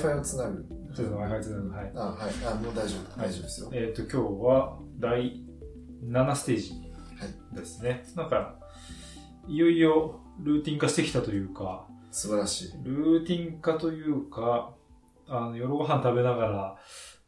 [0.00, 0.66] Wi-Fi をつなぐ。
[0.94, 1.70] ちょっと Wi-Fi つなぐ。
[1.70, 1.92] はい。
[1.94, 2.32] あ、はい。
[2.46, 3.20] あ、もう大丈夫。
[3.20, 3.70] 大丈夫ですよ。
[3.72, 5.44] えっ、と、今日は第
[6.04, 6.72] 7ステージ
[7.52, 8.04] ですね。
[8.16, 8.56] なんか、
[9.46, 12.72] いよいよルーティン化してきたというか、素晴らしい。
[12.82, 14.74] ルーティン化というか、
[15.28, 16.76] あの、夜ご飯食べながら、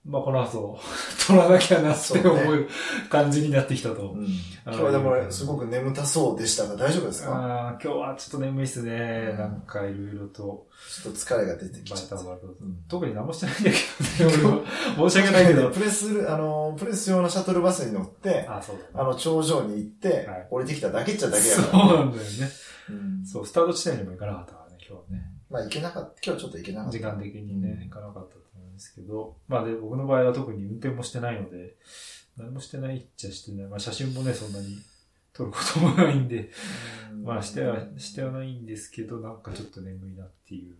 [0.05, 0.81] まあ、この後、
[1.29, 2.69] 取らなきゃなって思う
[3.09, 4.11] 感じになってきたと。
[4.11, 4.27] うん。
[4.67, 7.31] 今日はでも、すごく眠たそうでしたが、大丈夫ですか？
[7.33, 9.29] あー今日はちょっと眠いっすね。
[9.31, 10.67] うんなんかいろいろと。
[11.03, 12.25] ちょっと疲れが出てきバちゃった。
[12.89, 13.71] 特に何もしてないんだ
[14.19, 14.37] けどね、
[14.97, 15.09] 俺は。
[15.11, 15.71] 申し訳ないけど。
[15.71, 18.89] プレス、あの、プレス用のシャトルバスに乗って、あ、そうだね。
[18.95, 21.85] あの、頂上に行ってはい、降りてきただけっちゃだけやそうから。
[21.87, 22.51] なんだよね。
[22.91, 25.31] うんそう、スタート地点にも行かなかったからね、今日はね。
[25.49, 26.21] まあ、行けなかった。
[26.27, 26.99] 今日ちょっと行けなかった。
[26.99, 28.42] 時間的にね、うん行かなかった
[28.73, 31.77] ですけど、まあで、僕の場合は特に運転もしてないので、
[32.37, 33.67] 何もしてないっちゃしてない。
[33.67, 34.79] まあ写真もね、そんなに
[35.33, 36.51] 撮ることもないんで、
[37.13, 40.77] うんまあしては、してはないんですけど、なんかちょっと眠いなっていう。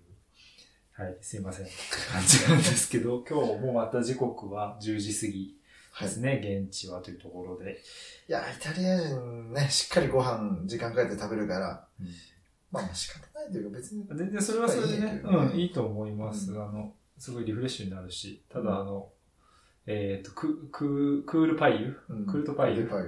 [0.95, 1.67] はい、すいません。
[1.67, 1.75] って
[2.13, 5.57] 感じなんですけど、 今日もまた時刻は10時過ぎ
[5.93, 6.09] はい。
[6.09, 7.83] いですね、現地はというところで。
[8.29, 12.07] や、イタリア人ね、しっかりご飯時間かけて食べるから、うん
[12.73, 14.07] まあ、仕方ないというか別に。
[14.09, 16.53] 全然それはそれでね、いいねうん、いいと思います。
[16.53, 19.09] うあの、すごいリフレッシュになるし、ただうんあの、
[19.87, 21.97] えっ、と、ク、ク、クールパイユ？
[22.09, 23.05] うんクルトパイクルトパイ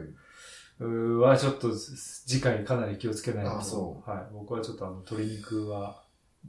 [0.79, 1.17] ユ。
[1.19, 3.59] はちょっと次回かなり気をつけないと。
[3.59, 4.27] あそうはい。
[4.33, 6.05] 僕はちょっとあの、鶏肉は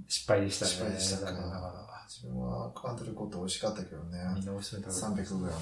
[0.07, 0.71] 失敗でしたね。
[0.71, 2.05] 失敗でしたか残念ながら。
[2.07, 4.19] 自分はカントリーコット美味しかったけどね。
[4.35, 5.57] みんなおいしそうに食べて300グラム。
[5.57, 5.61] は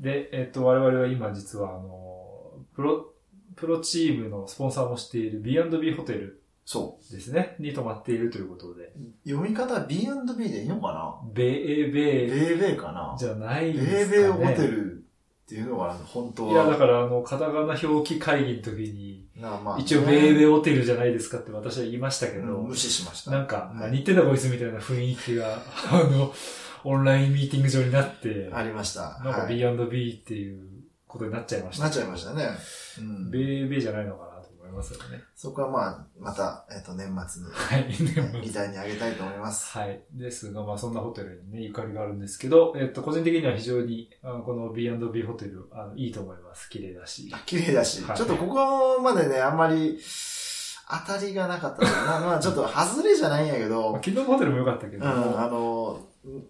[0.00, 0.02] い。
[0.02, 3.12] で、えっ、と、我々は今実はあの、プロ、
[3.54, 8.92] プロチームのスポンサーもしている B&B ホテルそですね、に泊まっているということで、
[9.26, 9.28] う。
[9.28, 11.14] 読み方は B&B でいいのかな？
[11.34, 13.16] ベーベーベーベーかな？
[13.18, 14.22] じゃないベですかね。
[14.22, 16.52] ーベーホテルっていうのかな本当は。
[16.52, 23.32] いや、だからあの、カタカナ表記会議の時に、なまあ一応ベーベーホテルじゃないですかって私は言いましたけど、うん無視しました。
[23.32, 25.58] なんか、似てたこいつみたいな雰囲気が、
[25.90, 26.32] あの、
[26.84, 29.20] オンラインミーティング上になって、ありました。
[29.24, 30.62] なんかはい B&B っていう
[31.06, 31.84] ことになっちゃいました。
[31.84, 32.48] なっちゃいましたね。
[32.98, 34.31] うんベーベーじゃないのかな
[34.72, 35.22] いますよね。
[35.34, 38.42] そこはまあ、また、えっと、年末に、はい。
[38.42, 39.78] 議題にあげたいと思います。
[39.78, 40.00] はい。
[40.12, 46.68] ですが、まあそんなホテルにね、ゆかりがあるんですけど、えっと、個人的には非常に、あのこの B&B ホテル、あの、いいと思います。
[46.70, 47.32] 綺麗だし。
[47.46, 49.98] 綺麗だし、はいちょっとここまでね、あんまり、
[51.06, 52.20] 当たりがなかったな。
[52.20, 56.00] まあ、ちょっと外れじゃないんやけまどあ、昨日のホテルも良かったけど、うん、あの、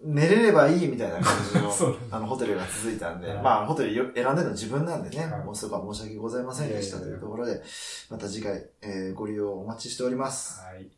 [0.04, 7.62] 寝れればいいみたいな感じの あのホテルが続いたんで、はいまあホテルよ選んでるの自分なんでね、はいもうそこは申し訳ございませんでしたというところで、
[8.10, 10.60] また次回、えーご利用お待ちしております。
[10.60, 10.90] はい。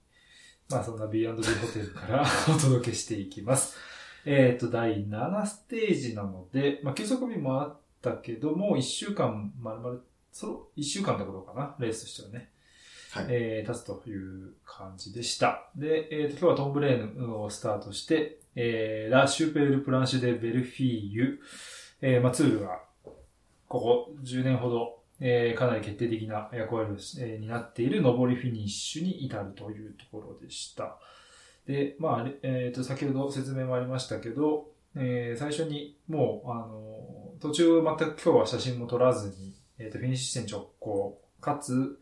[0.71, 3.77] まあそんな B&B ホテルから お届けしていきます。
[4.25, 12.51] えっ、と、第7ステージなので、まあ休息日もあったけども、1週間、まるまる、そう、1週間ってことかな、レースとしてはね。
[13.15, 15.69] はいえー、立つという感じでした。
[15.77, 21.41] で、えっ、と、今日はトンブレーヌをスタートして、えー、ラ・シュペール・プランシュ・デ・ベルフィーユ、
[22.01, 22.81] えー、まあ、ツールが、
[23.69, 30.99] ここ10年ほど、えー、かなり決定的な役割を、えー、担っている上りフィニッシュに至るというところでした。
[31.69, 42.01] で、まあ、えっ、と、先ほど説明もありましたけど、えー、最初にもう、あの、途中全く今日は写真も撮らずに、えっ、と、フィニッシュ地点直行、かつ、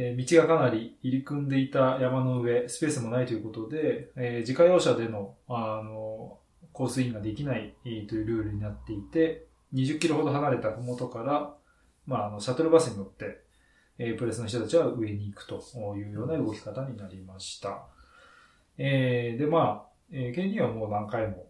[0.00, 6.38] えー道がかなり入り組んでいた山の上、スペースもないということで、えー自家用車での、あの、
[6.72, 11.54] コースインができないえーというルールになっていて、20キロほど離れた麓から、
[12.06, 13.40] まあ、あの、シャトルバスに乗って、
[13.98, 15.60] えープレスの人たちは上に行くと
[15.96, 17.82] いうような動き方になりました。
[18.78, 21.46] えーで、まあ、えー、KD はもう何回も、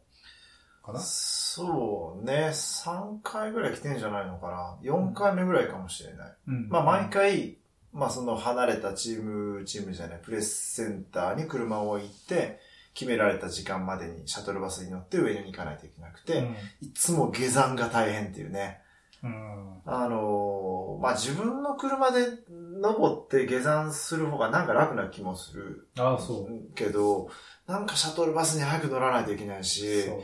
[0.82, 1.00] かな？
[1.00, 4.90] そうね、3回ぐらい来てんじゃないのかな。
[4.90, 6.36] 4回目ぐらいかもしれない。
[6.48, 7.58] うんまあ毎回、
[7.98, 12.60] まあその離れたチーム、チームじゃない、プレスセンターに車を置いて、
[12.94, 16.48] 決められた時間までにシャトルバスに乗って上に行かないといけなくて、
[16.80, 18.80] いつも下山が大変っていうね。
[19.22, 19.30] うん。
[19.30, 19.80] うん。
[19.84, 26.74] あのーまあ自分の車で登って下山する方がなんか楽な気もするああ、そう。
[26.74, 27.28] けど、
[27.68, 30.20] なんかシャトルバスに早く乗らないといけないし、そう。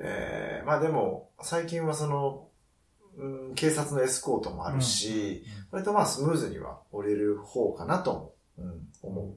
[0.00, 2.46] えーまあでも、最近はその、
[3.20, 9.34] うん、警察のエスコートもあるし、うん割とまあスムーズには降りる方かなとも、うん、思う。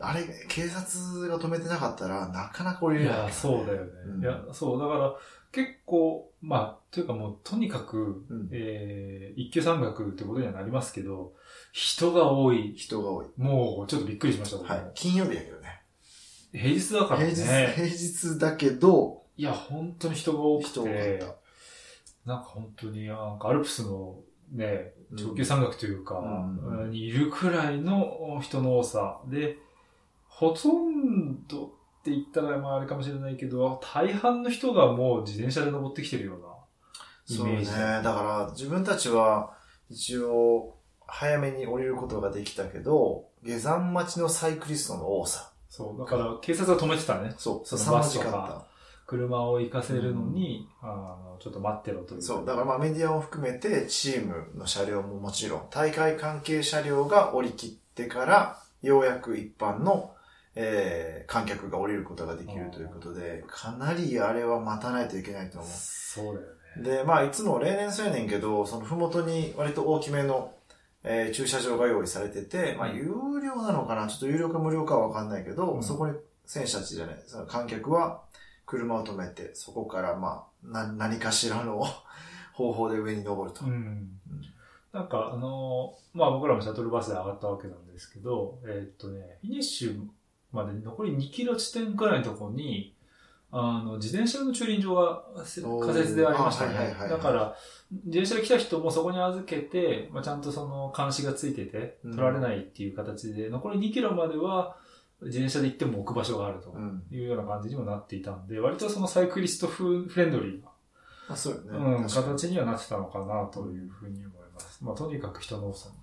[0.00, 3.18] あれ、警察が止めてなかったら、なかなか降りいれない。
[3.26, 3.90] や、そうだよね。
[4.06, 5.14] うんいや、そう、だから、
[5.50, 11.32] 結構、まあ、というかもう、とにかく、うんえー、一級山岳ってことにはなりますけど、
[11.72, 12.74] 人が多い。
[12.76, 13.26] 人が多い。
[13.36, 14.90] もう、ちょっとびっくりしました、はい。
[14.94, 15.82] 金曜日やけどね。
[16.52, 17.72] 平日だから平日、ね。
[17.74, 21.24] 平日だけど、いや、本当に人が多く人が多かてっ、
[22.28, 24.16] なんか本当に、なんかアルプスの
[24.52, 29.20] ね、長級山岳というか、うんにいるくらいの人の多さ。
[29.26, 29.56] で、
[30.26, 31.68] ほとんどっ
[32.04, 36.46] て言ったらまああれかもしれないけど、大半の人がもう自転車で登ってきてるような
[37.30, 37.64] イそうね。
[37.64, 39.54] だから自分たちは
[39.88, 40.76] 一応
[41.06, 45.50] 早めに降りることができたけど、下山待ちのサイクリストの多さ。
[45.70, 45.98] そう。
[45.98, 47.34] だから警察が止めてたね。
[47.38, 48.67] そう、その凄まじかバスとっ
[49.08, 52.16] 車を行かせるのに、あの、ちょっと待ってろといた。
[52.18, 52.22] う。
[52.22, 60.14] そう、だからまあメディアを含めてチームの車両ももちろん、大会関係車両が降り切ってから、ようやく一般の、
[60.54, 65.70] えー、観客が降りることができるということで、かなりあれは待たないといけないと思う。
[65.70, 66.46] そうだよ
[66.76, 66.98] ね。
[66.98, 70.52] で、まあ、いつも例年そうやねんけど、そのふもとに割と大きめの、
[71.02, 73.06] えー駐車場が用意されてて、まあ、有
[73.42, 74.06] 料なのかな？
[74.08, 76.14] ちょっと有料か無料かはわかんないけど、うんそこに
[76.44, 78.22] 選手たちじゃない、その観客は
[78.68, 81.82] 車を止めて、そこからまあ、な何かしらの
[82.52, 83.64] 方法で上に登ると。
[83.64, 84.10] うん。
[84.92, 90.06] なんか、あのまあ僕らもシャトルバスで上がったわけなんですけど、えーっとね、フィニッシュ
[90.52, 92.94] まで残り2キロ地点くらいのところに、
[93.50, 96.76] あの、自転車の駐輪場が仮設でありましたね。
[96.76, 97.10] あはいはいはいはい。
[97.10, 97.56] だから、
[97.90, 102.10] 自転車で来た人もそこに預けて、まあ、ちゃんとその監視がついてて、うん。
[102.10, 104.76] 取られないっていう形で、残り2キロまでは
[105.22, 107.02] 自転車で行っても置く場所があるとうん。
[107.10, 110.68] いうような感じにもなっていたんで、割とそのサイクリストフフレンドリーな
[111.30, 111.78] あ、そうよね。
[111.78, 114.82] うん、形にはなってたのかなというふうに思います。
[114.82, 115.94] まあ、とにかく人の多さに、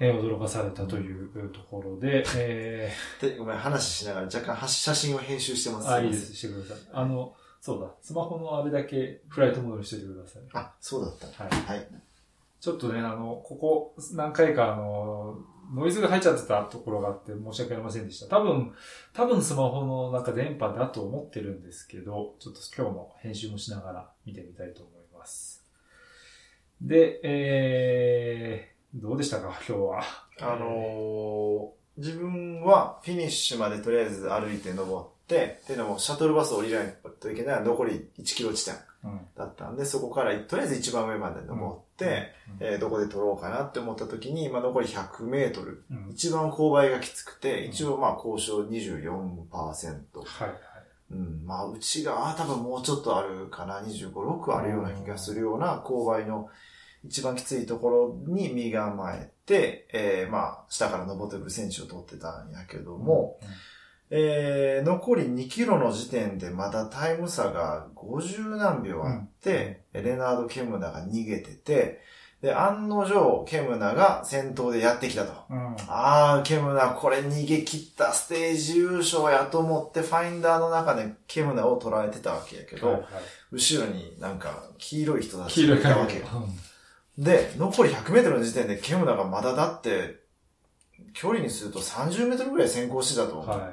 [0.00, 5.88] えー驚かされたというところで、えで、ごめん、話しながら若干は写真を編集してます。
[5.88, 6.78] ー、あ、いいです、してください。
[6.92, 10.42] あの、そうだ、スマホのあれだけフライトモードにしておいてください。
[10.54, 11.44] あ、そうだった。
[11.44, 11.52] はい。
[11.52, 11.88] はい。
[12.60, 15.38] ちょっとね、あの、ここ何回かあの、
[15.72, 18.26] ノイズが入っちゃってたところがあって申し訳ありませんでした。
[18.26, 18.72] 多分、
[19.12, 25.64] 多分スマホのなんか電波だと思ってるんですけど、ちょっと今日の編集もしながら見てみたいと思います。
[26.80, 29.48] で、えー、どうでしたか？
[29.68, 30.02] 今日は。
[30.40, 38.74] あのー自分はフィニッシュまでとりあえず歩いて登って、っていうのもシャトルバス降りないといけない残り1キロ地点。
[39.36, 45.84] だったんで、そこからとりあえず一番上まで登って、えーどこで撮ろうかなって思った時に、今残り100メートル。
[45.90, 46.10] うん。
[46.10, 49.48] 一番勾配がきつくて、うん一応まあ交渉24%。
[49.50, 50.60] はいはい。
[51.12, 56.48] うん、まあうちが、あ多分もうちょっとあるかな、25、6あるような気がするような勾配の
[57.04, 63.38] 一番きついところに身構えて、えー、まあ下から登ってくる選手を取ってたんやけども、
[64.10, 72.00] えー、残り2キロの時点でまだタイム差が50何秒あって、レナード・ケムナが逃げてて、
[72.42, 75.32] で、案の定、ケムナが先頭でやってきたと。
[75.50, 75.58] うん。
[75.58, 75.76] うん。
[75.88, 83.10] あー、ケムナ、これ逃げ切ったステージ優勝やと思って、ファインダーの中でケムナを捉えてたわけやけど、はいはい
[83.52, 86.26] 後ろになんか黄色い人たちがいたわけよ。
[87.18, 90.20] で、残り100メートルの時点でケムナがまだだって、
[91.12, 93.48] 距離にすると30メートルぐらい先行してたと思う。
[93.48, 93.72] はいはい。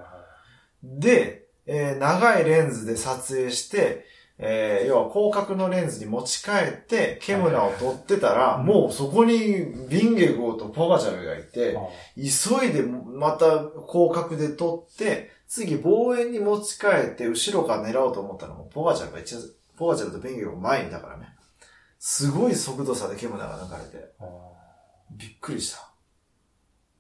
[0.84, 4.06] で、えー長いレンズで撮影して、
[4.38, 11.82] えー要は広角のレンズに持ち帰って、ケムナを撮ってたら、はいもうそこにビンゲゴーとポガチャルがいて、あ
[12.16, 19.40] 急いでまた広角で撮って、次望遠に持ち帰って後ろから狙おうと思ったらもうポガチャルが一応、
[19.78, 21.34] ポガチャルとビンゲゴー前にだからね。
[22.00, 24.26] すごい速度差でケムナが抜かれて、あ
[25.12, 25.90] びっくりした。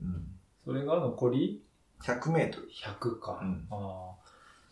[0.02, 0.26] うん。
[0.66, 1.64] それが残り
[2.14, 2.70] 100メートル。
[2.70, 3.40] 100か。
[3.42, 4.28] うんああ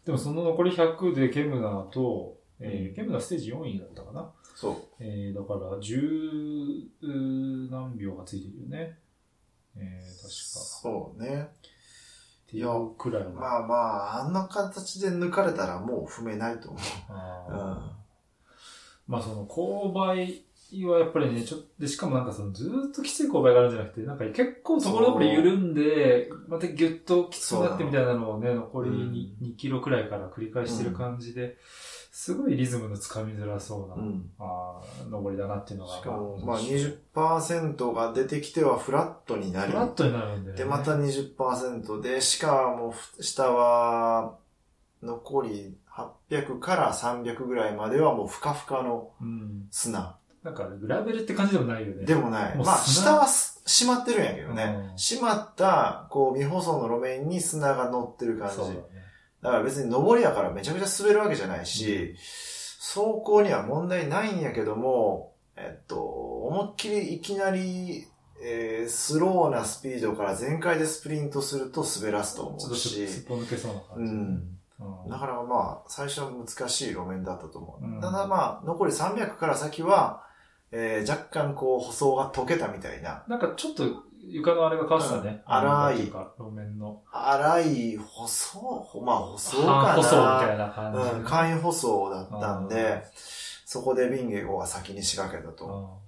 [0.06, 4.32] でもその残り100でケムナーと、えーうんケムナーステージ4位だったかな？
[4.56, 4.76] そう。
[5.00, 8.98] えー、だから10何秒がついてるよね。
[9.76, 10.30] えー、確か。
[10.30, 11.50] そうね。
[12.54, 13.32] いうくらいの。
[13.32, 16.82] まあまあ、あんな形で抜かれたらもう踏めないと思う。
[17.10, 17.56] あーう
[17.92, 17.96] ん
[19.08, 20.46] まあその勾配
[20.86, 31.58] はやっぱりね、ちょっと、で、しかもなんかそのずーっときつい勾配があるんじゃなくて、なんか結構ところどころ緩んで、またギュッときつくなってみたいなのをね、残り 2,、2キロくらいから繰り返してる感じで、
[32.12, 34.30] すごいリズムのつかみづらそうな、うん。
[34.40, 35.98] あー登りだなっていうのが。
[35.98, 40.64] しかも、まあ20%が出てきてはフラットになりフ、ラットになるんだよね。
[40.64, 44.38] で、また20%で、しかも下は
[45.04, 45.78] 残り
[46.30, 49.68] 800から300ぐらいまではもうふかふかのうん。
[50.46, 50.52] 砂。
[50.52, 52.06] なんかグラベルって感じでもないよね。
[52.06, 52.58] でもない。
[52.58, 54.64] まあ砂下はす閉まってるんやけどね。
[54.92, 58.58] うん閉まった、こう未舗装の路面に砂が乗ってる感じ。
[58.58, 58.76] だね。
[59.42, 62.16] だから別に上りやからめちゃくちゃ滑るわけじゃないし、
[62.80, 68.08] 走行には問題ないんやけども、えっと、思いっきりいきなり、
[68.44, 74.12] えースローなスピードから全開でスプリントすると滑らすと思うし、すっぽ抜けそうな感じ。
[74.12, 74.22] うんう
[75.08, 77.86] んだからまあ、最初は難しい路面だったと思う。
[77.86, 80.25] うんただまあ、残り300から先は、
[80.72, 83.24] えー、若干こう、舗装が溶けたみたいな。
[83.28, 83.84] なんかちょっと
[84.28, 85.30] 床のあれが変わってたね。
[85.30, 87.04] うん荒い路面の。
[87.12, 89.74] 荒い舗装、まあ舗装かな。
[89.74, 91.00] 半舗装みたいな感じ。
[91.00, 93.04] うん、簡易舗装だったんで、
[93.66, 95.66] そこでビンゲゴが先に仕掛けたと。
[95.66, 96.06] うん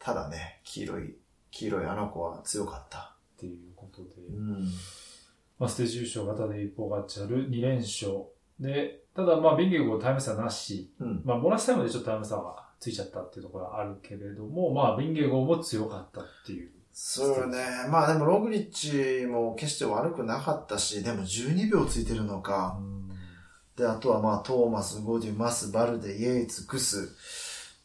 [0.00, 1.14] ただね、黄色い、
[1.50, 3.14] 黄色いあの子は強かった。
[3.36, 4.22] っていうことで。
[4.34, 4.64] うん。
[5.58, 8.24] まあ、ステージ優勝がタデイ・ポガチャル2連勝。
[8.58, 10.92] で、ただまあ、ビンゲゴタイム差なし。
[10.98, 11.22] うん。
[11.24, 16.70] まあ、ボーナスタイムでちょっとタイム差がついちゃったっていうところはあるけれども、まあ、ビンゲゴも強かったっていう。
[16.92, 17.58] そうね。
[17.88, 22.78] まあでもログリッチも決して悪くなかったし、でも12秒ついてるのか。
[23.76, 27.08] で、あとはまあトーマス、ゴディ、マス、バルデ、イエイツ、クス。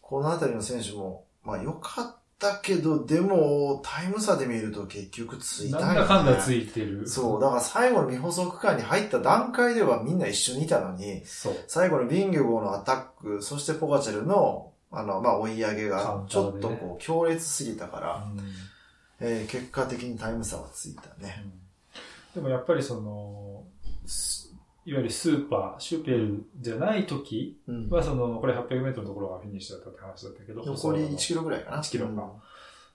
[0.01, 7.07] このあたりの選手も、まあ良かったけど、でもタイム差で見ると結局ついたなんだかんだついてる。
[7.07, 7.41] そう。
[7.41, 11.23] だから最後の未舗装区間に入った段階ではみんな一緒にいたのに。
[11.67, 18.39] 最後のビンゲゴのアタック、そしてポガチャルの、あの、まあ追い上げがン、ちょっとこう強烈すぎたから、うん。
[19.19, 21.45] えー結果的にタイム差はついたね。
[22.33, 23.63] でもやっぱりその、
[24.05, 24.45] す
[24.85, 27.89] いわゆるスーパー、シューペルじゃない時うん。
[27.89, 31.81] は、その、これ800メートルのところがフィニッシュだったって話だったけど、残り1細キロぐらいかな。
[31.81, 32.33] 1キロか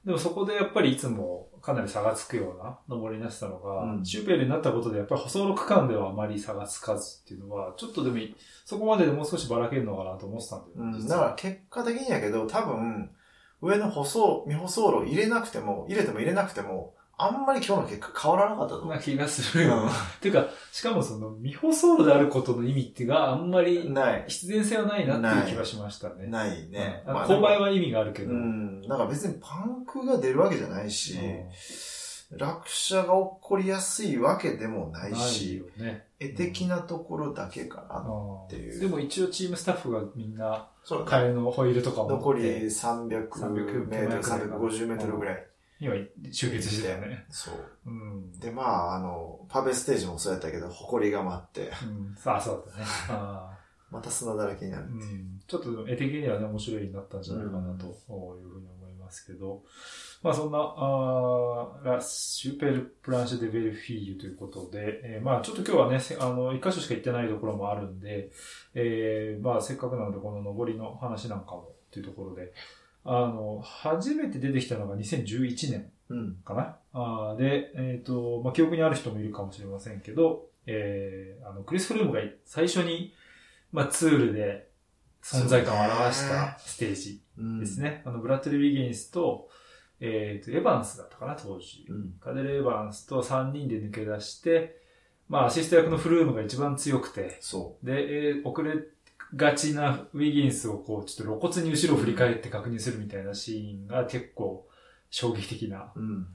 [0.04, 10.98] でもそこでやっぱりいつもかなり差がつくような登りになってたのが、うんーペルになったことでやっぱり舗装の区間ではあまり差がつかずっていうのは、ちょっとでもいそこまででもう少しばらけるのかなと思ってたんだよね。
[10.98, 13.10] うん、だから結果的にやけど、多分、
[13.60, 18.94] 上の舗装、未舗装路入れなくても、入れても入れなくても、あんまり今日の結果変わらなかったと思う。
[18.94, 19.88] な気がするよ。
[20.16, 24.24] っていうか、しかもその未舗装路であることの意味っていうのがあんまりない。
[24.28, 26.26] 必然性はないなっていう気がしましたね。
[26.28, 27.02] ないね。
[27.06, 28.30] うんまあ勾配は意味があるけど。
[28.30, 28.80] うん。
[28.82, 31.18] なんか別にパンクが出るわけじゃないし、
[32.36, 36.06] 落車が起こりやすいわけでもないないし、よね。
[36.20, 38.00] 絵的なところだけかな。
[38.46, 45.49] っていうでも一応チームスタッフがみんな、そう替えのホイールとかを持って残り300メートル、350メートルぐらい。
[45.80, 45.96] には
[46.30, 47.24] 集結してたよね。
[47.30, 47.54] そう。
[47.86, 48.38] うん。
[48.38, 52.86] で、まあ、あの、パベステージもそうやったけど、埃が舞って、うん、さあ、そうだったね。
[53.08, 53.56] あ
[53.90, 57.92] また砂だらけになるーうん、ちょっと絵的にはね、面白いになったんじゃないかなという
[58.48, 59.62] ふうに思いますけど、
[60.22, 68.30] まあそんな、あーラ・シューペル・プランシェ・デ・ベルフィーユということで、えーまあちょっと今日はね、せあの、一箇所しか行ってないところもあるんで、
[68.74, 72.52] えーまあせっかくなのでこの上りの話なんかもというところで、
[73.04, 76.34] あの、初めて出てきたのが2011年うん。
[76.44, 76.76] かな？
[76.92, 83.14] あーで、えっ、と、まあ、記憶にある人もいるかもしれませんけど、えー、あの、クリス・フルームが最初に、
[83.72, 84.70] まあ、ツールで
[85.22, 87.60] 存在感を表したステージうん。
[87.60, 88.02] ですね。
[88.04, 89.48] あの、ブラッドリー・ウィギンスと、
[90.00, 91.86] えっ、と、エヴァンスだったかな、当時。
[91.88, 92.14] うん。
[92.20, 94.80] カデル・エヴァンスと3人で抜け出して、
[95.28, 98.72] まあ、アシスト役のフルームが一番強くて、そで、えー遅れ
[99.36, 104.66] がちなウィギンスをこう、ちょっと露骨に後ろを振り返って確認するみたいなシーンが結構
[105.10, 105.92] 衝撃的な。
[105.94, 106.00] う。
[106.00, 106.26] うん。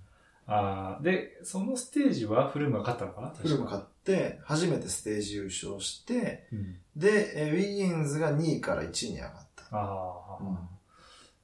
[0.48, 3.30] あーで、そのステージはフルームが勝ったのかな？
[3.30, 6.76] フルム勝って、初めてステージ優勝して、うん。
[6.96, 9.64] で、えーウィギンズが2位から1位に上がった。
[9.72, 10.58] ああ、うん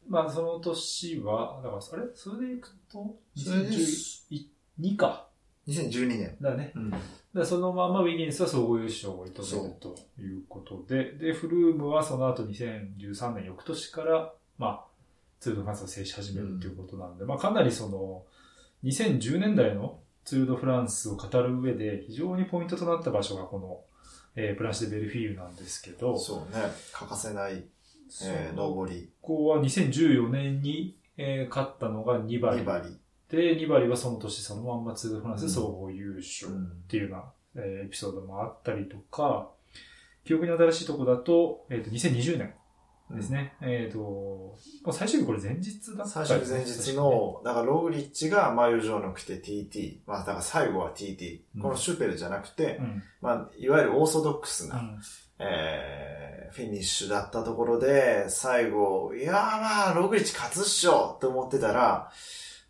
[0.07, 2.11] まあ、その年は、だから、あれ？
[2.15, 5.27] それでいくと、それで2012か。
[5.67, 6.37] 2012年。
[6.41, 6.71] だね。
[6.75, 6.93] うん。
[7.33, 14.85] でそのままウィギンスは総合優勝を射止めるということで、で、フルームはその後2013年翌年から、まあ、
[15.39, 18.23] ツール・ド・フランスを制し始めるということなんで、まあ、かなりその、
[18.83, 23.81] 2010年代のツール・ド・フランスを語る上で非常にポイントとなった場所がこの、
[24.35, 26.61] えー、プランシュ・デ・ベルフィーユなんですけど、そうね。
[26.91, 27.63] 欠かせない、
[28.23, 29.09] えー、上り。
[29.21, 32.97] ここは2014年に、えー勝ったのが2馬2馬リ。
[33.31, 36.51] で、2馬はその年そのまんまツール・ド・フランスで総合優勝。
[36.51, 37.15] うんっていうよ
[37.55, 39.49] うな、えーエピソードもあったりとか、
[40.25, 42.53] 記憶に新しいとこだと、えっ、と、2020年
[43.15, 43.53] ですね。
[43.61, 44.55] えっ、と、も
[44.87, 49.99] う最終日これ前日だった最初に前日の、だからログリッチが眉状の着て TT。
[50.05, 51.41] まあだから最後は TT。
[51.55, 53.03] うんこのシュペルじゃなくて、うん。
[53.21, 54.99] まあいわゆるオーソドックスな、うん。
[55.39, 62.11] えー、フィニッシュだったところで、最後、いやーまあ、ログリッチ勝つっしょって思ってたら、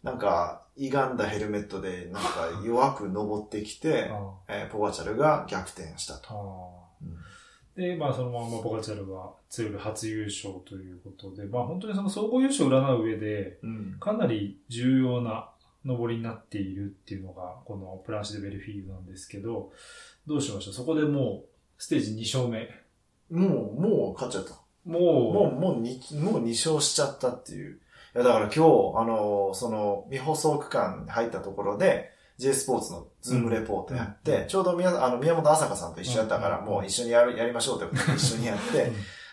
[0.03, 6.71] なんか、歪んだヘルメットで、なんか弱く登ってきて、あえーポガチャルが逆転したあと。
[7.01, 7.17] うん
[7.75, 13.97] で、まあそのままボカチャルはツール初優勝ということで、まあ本当にその総合優勝を占う上で、うん。
[13.99, 15.49] かなり重要な
[15.85, 19.71] 登りになっているっていうのが、このプランシュ・デ・ベルフィーユなんですけど、
[20.27, 22.69] どうしましょうそこでもう、ステージ2勝目。
[23.29, 24.61] もう、もう勝っちゃった。
[24.83, 24.99] も
[25.31, 27.79] もう、もうに、もう2勝しちゃったっていう。
[28.13, 28.59] いや、だから今日、
[28.97, 38.91] あの、その、未放送区間に入ったところで、J スポーツのズームレポートやって、うんちょうど宮あの宮本朝香さんと一緒やったから、うんもう一緒にやる、やりましょうってことで 一緒にやって、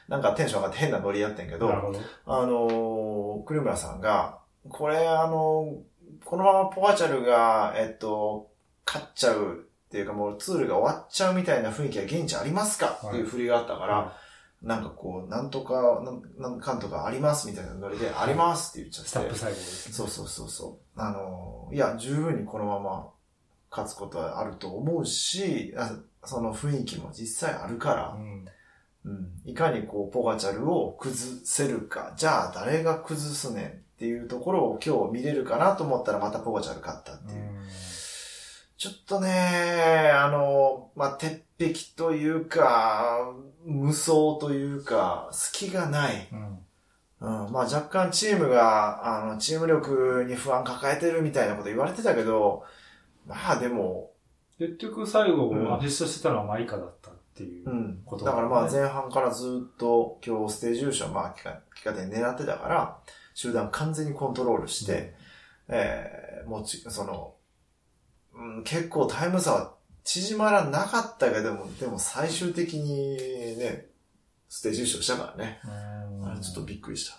[0.09, 1.93] なんかテンション上がって変なノリやってんけど、ど。
[2.27, 8.51] あのー、栗村さんが、これあのー、このままポガチャルが、えっと、
[8.87, 9.55] 勝っちゃう
[9.89, 12.99] っていうかもうツールが終わっちゃうみたいな雰囲気は現地ありますか？
[13.07, 14.13] っていう振りがあったから、は
[14.62, 19.11] なんかこう、なんとか、なんなんかんとかありますみたいなノリで、ありますって言っちゃって。
[19.11, 19.95] スタップ最後ですね。
[19.95, 21.00] そうそうそうそう。
[21.00, 23.09] あのー、いや、十分にこのまま
[23.71, 25.93] 勝つことはあると思うし、あ
[26.25, 28.45] その雰囲気も実際あるからう、ん。
[29.05, 37.58] うん、いかにこう、ポガチャルを崩せるか、じゃあ誰が崩すねんっていうところを今日見れるかなと思ったらまたポガチャル勝ったっていう。
[38.79, 46.29] ちょっとね、あの、まあ、鉄壁というか、無双というか、隙がない。
[46.33, 46.59] うん。
[47.21, 52.63] うん、まあ若干チームが、あの、チーム力に不安抱えてるみたいなこと言われてたけど、
[53.27, 54.13] まあでも、
[54.61, 57.73] 結局最後、うんアシストしてたのはマイカだったっていうう。
[57.75, 58.03] ん。
[58.05, 62.97] ことだからまあね前半からずっと今日ステージ優勝、まあ、結果結果点狙ってたから、
[63.35, 65.15] 集団完全にコントロールして、
[65.67, 67.35] えー、もち、その、
[68.38, 73.16] うん、結構タイム差は縮まらなかったけども、でも最終的に
[73.59, 73.87] ね、
[74.49, 75.61] ステージ優勝したからね。
[75.64, 77.18] うんあれちょっとびっくりした。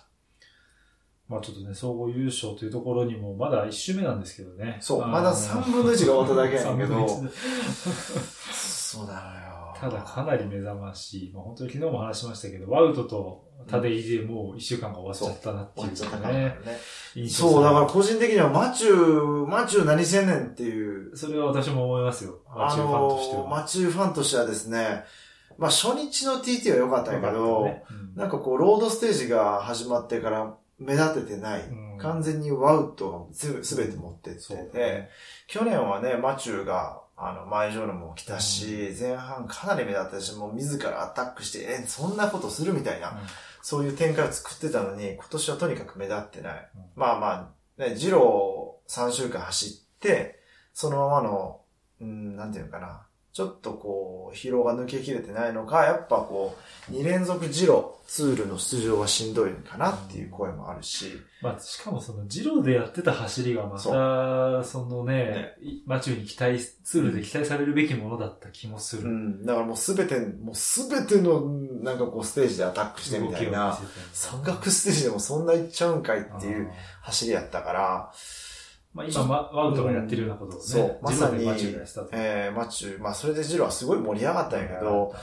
[1.28, 4.78] まあちょっとね、総合優勝というところにも、まだ1周目なんですけどね。
[4.80, 7.30] そう、まだ3分の1が終わっただけやねんけ3 分のど1、
[8.52, 9.49] そうなのよ。
[9.80, 11.32] ただかなり目覚ましい。
[11.32, 16.56] まあ、本当に昨日も話しましたけど、ワウトとタデイでもう1週間が終わっちゃったなっていう終わっちゃったからね。
[17.28, 22.40] そう、だから個人的にはマチュー、マチュー何せんねんっていう、それは私も思いますよ。
[22.46, 23.48] マあチューファンとしての、は。
[23.48, 25.04] マチューファンとしてはですね、
[25.56, 27.84] まあ初日の TT は良かったんやけど、ね。
[27.90, 28.20] うん。
[28.20, 31.62] なんかこう、ロードステージが始まってから目立ててない。
[31.62, 31.98] うん。
[31.98, 35.10] 完全にワウトがすべて持ってって、ね。
[35.46, 43.20] 去年はね、マチューが、あの、前上のも来たし、前半かなり目立ったし、もう自らアタックして、え、そんなことするみたいな、
[43.60, 46.70] そういう展開を作ってたのに、今年はとにかく目立ってない。
[46.74, 50.40] うんまあまあ、ね、ジロー3週間走って、
[50.72, 51.60] そのままの、
[52.00, 53.06] うん、なんていうのかな。
[53.32, 56.56] ちょっとこう、疲労が抜けきれてないのか、やっぱこ
[56.88, 63.78] う、2連続ジロー、ツールの出場はしんどいかなっていう声もあるし、まあ、しかもその、ジローでやってた走りがまた、
[64.64, 69.08] そそのね、いマチューに期待、ツールで期待されるべきものだった気もする。
[69.08, 71.40] うん、だからもうすべて、もうすべての、
[71.82, 73.78] なんかこう、ステージでアタックしてみたいな、
[74.12, 76.68] 山岳ステージでもそんな行っちゃうんかいっていう
[77.02, 78.12] 走りやったから、
[78.92, 82.08] まあ今、まあワウトがやってるようなことをね、そうまさにマチューがやってたと。
[82.12, 85.14] えー、マチュー、まあそれでジロはすごい盛り上がったんやけど、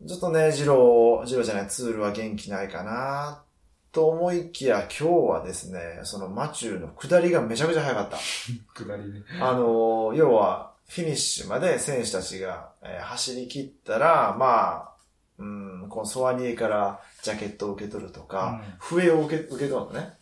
[0.00, 3.42] うん、ちょっとね、ジロー、ジローじゃない、ツールは元気ないかな、
[3.92, 8.18] と思いきや、今日はですね、そのマチューの下りがめちゃくちゃ速かった。
[8.74, 9.22] 下りね。
[9.40, 14.94] あのー、要は、フィニッシュまで選手たちが、えー走り切ったら、まあ、
[15.38, 20.14] うん、このソワニエからジャケットを受け取るとか、笛を受け、受け取るのね。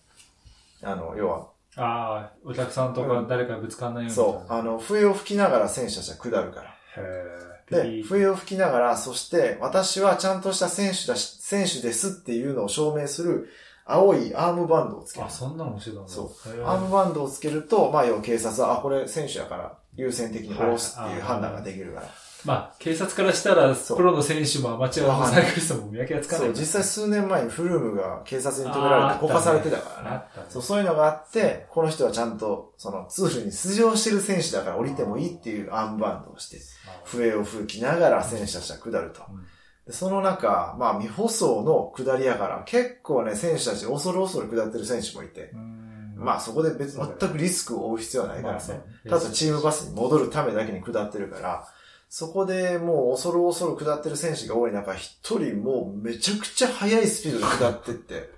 [0.83, 4.15] あの、要は、ああ、お客さんとか誰かぶつかんないように。
[4.15, 6.75] そう、あの、笛を吹きながら選手たちは下るから。
[6.97, 13.49] へで、笛を吹きながら、そして、私はちゃんとした選手だし、選手ですっていうのを証明する、
[13.85, 15.31] 青いアームバンドをつけるあ、。
[15.31, 16.09] そんなのもしてたんだ。
[16.09, 22.09] そうアームバンドをつけると、まあ、要は警察は、あ、これ選手やから、優先的に下ろすっていう判断ができるから。
[22.45, 26.47] まあ、警察からしたら、プロの選手もアマチュアのサイクリストも見分けがつかない。
[26.47, 30.17] そう、実際数年前にフルームが警察に止められて、こかされてたからね。
[30.17, 30.23] ね。
[30.49, 36.59] そう、そういうのがあって、この人はちゃんと、その、ツールに出場してる選手だから降りてもいいっていうアームバンドをして、
[37.05, 39.23] 笛を吹きながら選手たちは下ると。
[39.31, 39.47] うん
[39.85, 45.83] でその中、まあ、未舗装の下りやから、結構ね、選手たち恐る恐る下ってる選手もいて、うん
[46.23, 48.81] まあ、そこで別に全くリスクを負う必要はないからね。
[49.09, 51.69] ただチームバスに戻るためだけに下ってるから、
[52.15, 58.29] そこでもう恐る恐る下ってる選手が多い中、一人もうめちゃくちゃ速いスピードで下ってって、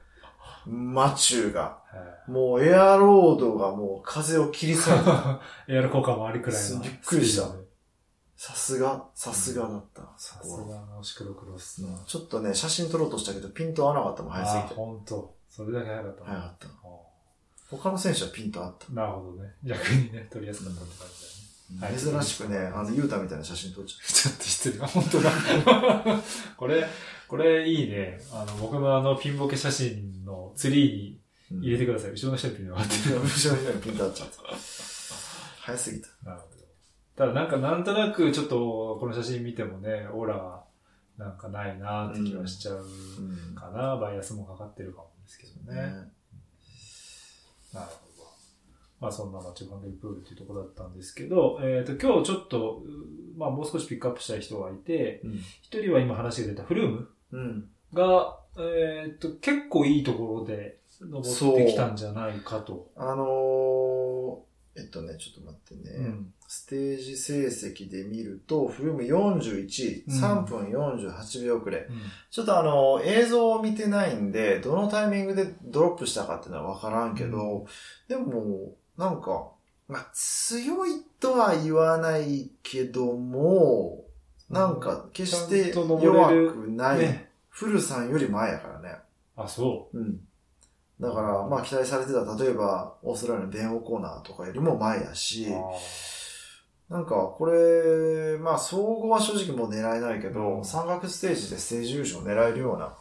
[0.64, 1.82] マチューが、
[2.28, 5.38] へもうエアロードがもう風を切り裂いて、ー
[5.74, 6.78] エアロ効果もありくらいの。
[6.82, 7.48] びっくりした
[8.36, 10.02] さすが、さすがだった。
[10.18, 11.98] そさすがのシクロクロスの。
[12.06, 14.74] ちょっとね、写真撮ろうとしたけど、ピント合わなかったもん、早すぎあ、て。
[14.76, 15.34] ほんと。
[15.50, 16.68] それだけ早かった早かった。
[16.68, 16.70] あ
[17.72, 18.92] 他の選手はピントあった。
[18.92, 19.56] なるほどね。
[19.64, 21.33] 逆にね、取りやすかったって感じ
[21.70, 24.78] 珍しくね、あの、ユータみたいな写真撮っちゃっ ちょっと失礼。
[24.78, 25.30] 本当だ。
[26.56, 26.86] これ、
[27.26, 28.20] これいいね。
[28.32, 31.64] あの、僕のあの、ピンボケ写真のツリーにた。
[31.66, 32.10] 入れてください。
[32.12, 32.94] 後ろの人にピンがあって。
[33.10, 34.36] 後ろの人にピント合 っちゃった。
[35.60, 36.08] 早すぎた。
[36.22, 36.54] なるほど。
[37.16, 40.64] ただなんかなんとなくちょっとこの写真見てもね、オーラは
[41.16, 43.96] なんかないなって気はしちゃううんかな。
[43.96, 45.80] バイアスもかかってるかもですけどね。
[47.72, 48.03] なるほど。
[49.00, 55.34] まあそんなマッチファンデルプールというところだったんですけど、えっ、と今日ちょっと、うまあもう少しピックアップしたい人がいて、うん。
[55.62, 57.68] 一人は今話が出たフルームうん。
[57.92, 62.90] が、えーっと、結構いいところで登ってきたんじゃないかと。
[62.96, 65.96] あのー、えっとね、ちょっと待ってね。
[65.96, 66.32] うん。
[66.46, 71.80] ステージ成績で見ると、フルーム41、3分48秒くらい。
[71.82, 71.96] うん
[72.30, 77.66] ちょっとあの、映像を見てないんで、どのタイミングでドロップしたかっていうのはわからんけど、
[78.08, 79.50] でも、なんか、
[79.88, 84.04] まあ、強いとは言わないけども、
[84.48, 86.98] なんか、決して弱くない。
[86.98, 87.30] ね。
[87.48, 88.98] フルさんより前やからね。
[89.36, 90.20] あ、そうん。
[91.00, 95.14] だから、まあ、期待されてた、例えば、オーストラリアのベン・オコーナーとかよりも前やう。
[95.16, 102.96] し、あなんか、これ、まあ、総合は正直もう狙えないけど、うん山岳ステージでステージ優勝狙えるような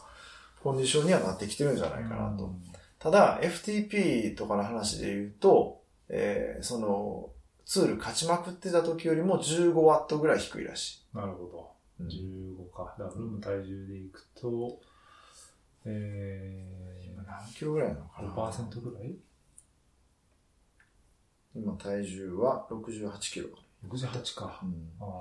[0.62, 2.44] コンディションにはなってきてるんじゃないーかなと。
[2.44, 2.62] うん
[3.04, 7.30] ただ、FTP とかの話で言うと、えーその、
[7.66, 11.70] ツール勝ちまくってた時よりも15ワットぐらい低いらしなるほど。
[12.00, 12.02] い。
[12.04, 12.94] うん15か。
[12.98, 14.78] だから、フルーム体重でいくと、
[15.86, 19.14] え今何キロぐらいなのかー、な5%ぐらい？
[21.54, 23.48] 今体重は68キロ。
[23.88, 24.66] ?68 かう。
[24.66, 25.20] んあ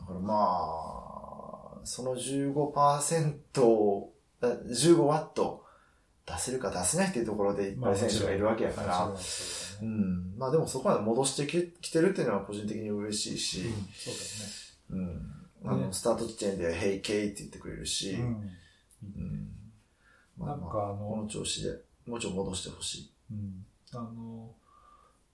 [0.00, 5.61] だからまあ、その15%を、だ15ワット
[6.26, 9.12] 出せるか出せないっていうところでいっぱい選手がいるわけやかあら、
[9.82, 10.34] うん。
[10.38, 14.10] まあでもそこまで戻してききてるっていうのは個人的に嬉しいしだね。、うんそ
[14.90, 15.42] ううん。
[15.64, 18.12] あの、ねスタート地点で、ヘイケイって言ってくれるし。
[18.12, 18.50] うん。
[19.02, 20.46] うん。
[20.46, 21.70] なんかあこのの、調子で、
[22.06, 23.10] もうちょい戻してほしい。
[23.32, 23.66] うん。
[23.94, 24.50] あの、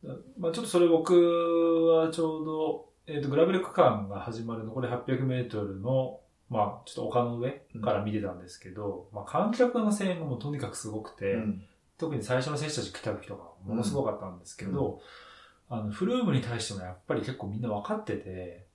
[0.05, 11.63] だまあちょっとそれ僕はちょうど、えっ、と、グラベル区間が始まる残り800メートルの、まあちょっと丘の上から見てたんですけど、まあ観客の声援がもうとにかくすごくて、うん。
[11.99, 15.01] 特に最初の選手たち来た時とかものすごかったんですけど、
[15.69, 18.67] あの、フルームに対してもやっぱり結構みんな分かってて、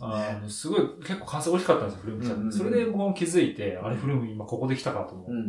[0.00, 0.40] ね。
[0.42, 2.52] のすごい結構完成大きかったんですよ、フルーム来た時うんうんうん。
[2.52, 5.48] それで僕も気づいて、あれフルーム今ここで来たかと思って、うん。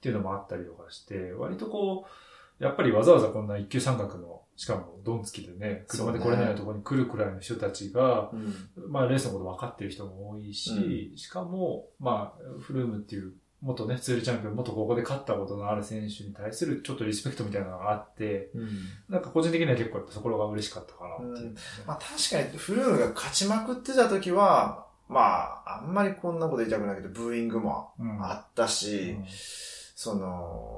[0.00, 2.10] ていうのもあったりとかして、割とこう、
[2.58, 8.70] やっぱりわざわざこんな一級三角の、しかもドン付きでね、車で来れないところに来るくらいの人たちが、うん。
[8.90, 18.68] まあレースのこと分かってる人も多いし、しかも、まあ、フルームっていう、元ね、ツールチャンピオン、元ここで勝ったことのある選手に対するちょっとリスペクトみたいなのがあって、うん。
[19.08, 25.20] なんか個人的には結構やっぱそこが嬉しかったかなっていう、ねまあ確かにフルームが勝ちまくってた時は、ま
[25.64, 28.22] あ、あんまりこんなこと言いたくないけど、ブーイングもうん。
[28.22, 29.24] あったし、うん。
[29.28, 30.77] その、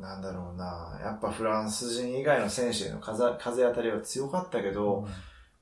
[0.00, 5.06] なんだろうな、やっぱフランス人以外の選手への風風当たりは強かったけど、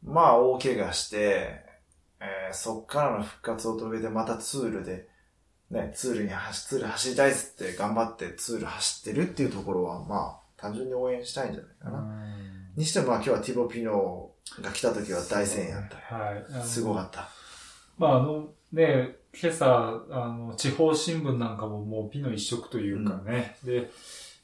[0.02, 1.64] まあ大怪我して、
[2.20, 5.08] えーそっからの復活を遂げてまたツールで、
[5.70, 12.26] ね、ツールに走、ツール走りたいっつって頑張ってツール走ってるっていうところは、まあ単純に応援したいんじゃないかな。
[12.76, 16.22] にしてもまあ今日はティボ・ピノが来た時は大声援やったよ。
[16.22, 16.66] はい。
[16.66, 17.28] すごかった。
[17.98, 23.90] まああのね、今朝、あの、地方新聞なんかももうピノ一色というかね、で、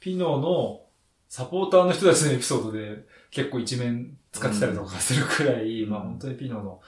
[0.00, 0.82] ピノの
[1.28, 6.80] サポーターの人たちのエピソードで結構一面使ってたりとかするくらい、うんまあ本当にピノの、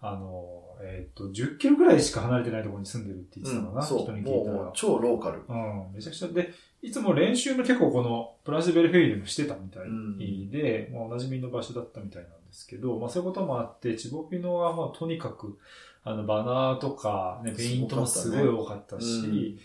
[0.00, 3.98] あの、えっ、と、10キロくらいしか離れてないところに住んでるって言ってたのかな、そう。
[4.00, 4.70] 人に聞いたら。
[4.74, 5.42] 超ローカル。
[5.48, 6.28] うん、めちゃくちゃ。
[6.28, 15.58] で、いつも練習も結構このプランシュベルフェイでもしてたみたいで、まあ、おなじみの場所だったみたいなんですけど、まあそういうこともあって、チボピノはまあとにかく、
[16.04, 19.58] あのバナーとか、ね、ペイントもすごい多かったし、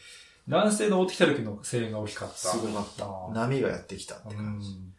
[0.45, 2.35] すごかったね南西登ってきた時の声援が大きかった。
[2.35, 4.69] すごかった波がやってきたってう感じ。
[4.71, 4.93] ん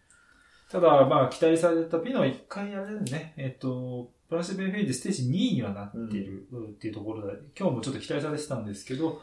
[0.71, 9.23] ただ、まあ、期待されたピノは一回あれだよね、えっと、プランシュベルフェイでステージ2位にはなっているっていうところで、今日もちょっと期待されてたんですけど、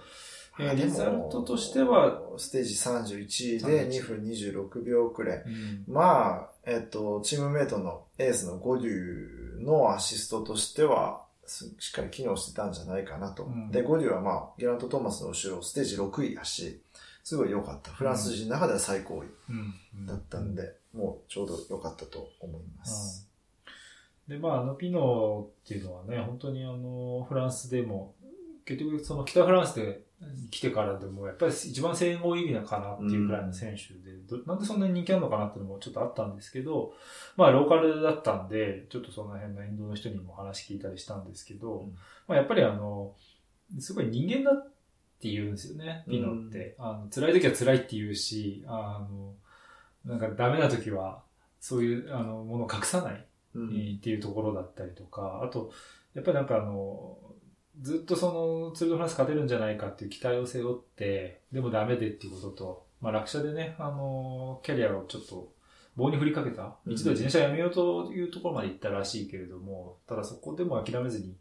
[0.59, 5.37] えーリザルトとしては、ステージ31位で2分26秒くらい。
[5.39, 13.43] うんまあ、えっと、チームメイトのエースのゴデュのアシストとしては、すしっかり機能してたんじゃないかなと。
[13.43, 16.81] うんで、ゴデュはまあ、ゲラント・トーマスの後ろ、ステージ6位やし、
[17.23, 17.91] すごい良かった。
[17.91, 23.29] フランス人の中では最高位うんだったんで、もうちょうど良かったと思います。
[24.27, 28.15] で、まあ、あの、ピノっていうのはね、本当にあの、フランスでも、
[28.65, 30.01] 結局、その北フランスで
[30.49, 36.93] 来てからでも、やっぱり一番声援が多い意味かなっていうくらいの選手で、どなんでそんなに人気あるのかなっていうのもちょっとあったんですけど、
[37.37, 41.95] まあ、ローカルだったんで、ちょっとその辺のインドの人にも話聞いたりしたんですけど、うん
[42.27, 43.15] まあ、やっぱりあの、
[43.79, 44.71] すごい人間だっ
[45.19, 46.75] て言うんですよね、ピノって。
[46.77, 49.33] あの辛い時は辛いって言うし、あの、
[50.05, 51.23] なんかダメな時は、
[51.59, 53.25] そういうあのものを隠さない。
[53.53, 55.71] っていうところだったりとか、あと、
[56.13, 57.17] やっぱりなんかあの、
[57.81, 65.51] ずっとそのツール・ド・フランス勝てるんじゃないかっていう期待を背負って、でもダメでっていうことと、まあ落車でね、あの、キャリアをちょっと
[65.95, 66.77] 棒に振りかけた。
[66.85, 71.35] うん一度自転車やめようというところまで行ったらしいけれども、ただそこでも諦めずに、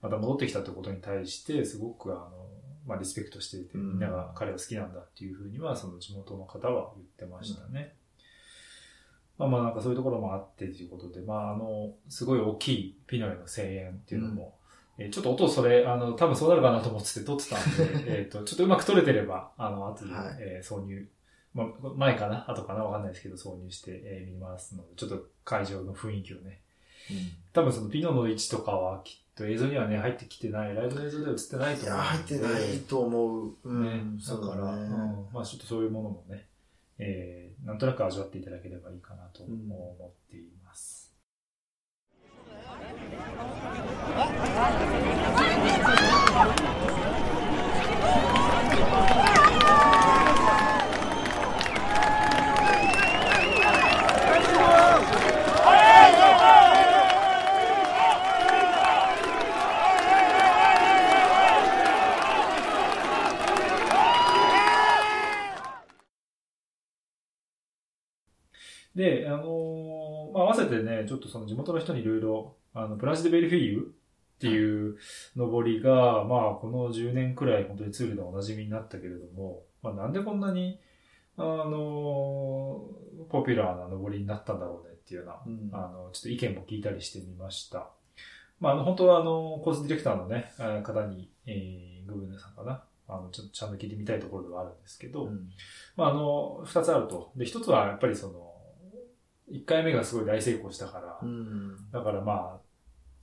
[0.00, 2.30] また戻ってきたってことに対して、すごくあの、
[2.86, 7.94] まあ、リスペクトしていて、みんなが彼を好きなんだっていうふうには、その地元の方は言ってましたね。
[9.38, 14.58] まあまあなんかそういうところもあってということで、まああの、すごい大きいピノへの声援っていうのも、
[14.98, 20.36] えーちょっと音それ、あの、多分そうなるかなと思ってて撮ってたんで、 えっと、ちょっとうまく撮れてれば、あの、後で、はい。
[20.40, 21.08] えー挿入、
[21.54, 22.50] まあ、前かな？
[22.50, 22.84] 後かな？
[22.84, 26.60] わかんないですけど、挿入して、えー見ますので、ちょっと会場の雰囲気をね、
[27.52, 33.54] 多分そのピノの位置とかはきっと映像にはね、入ってきてない、ライブの映像では映ってないいや、と思うん入ってないと思う。
[33.64, 34.82] うねん、だそうから、だね。
[34.82, 35.26] うん。
[35.32, 36.46] まあちょっとそういうものもね、
[36.98, 41.12] えー、なんとなく味わっていただければいいかなと思っています。
[69.02, 73.94] で、あのーまあ合わせてね、ちょっとその地元の人にいろいろ、あの、プランシ・デ・ベルフィーユ
[74.36, 74.96] っていう
[75.36, 80.78] 登りが、まあこの10年くらい本当にツールでお馴染みになったけれども、まあなんでこんなに、
[81.36, 87.90] あのーポピュラーな登りになったんだろうねっていうような、うんあの、ちょっと意見も聞いたりしてみました。
[88.60, 92.84] まあ、あの、本当はあの、コースディレクターのね、えー方に、えー、グブネさんかな。
[93.08, 95.50] あの、ちょっとちゃんと聞いてみたいところではあるんですけど、うん
[95.96, 97.32] まあ、あの、二つあると。
[97.36, 98.51] で、一つはやっぱりその、
[99.52, 101.90] 一回目がすごい大成功したから、うん。
[101.92, 102.60] だからまあ、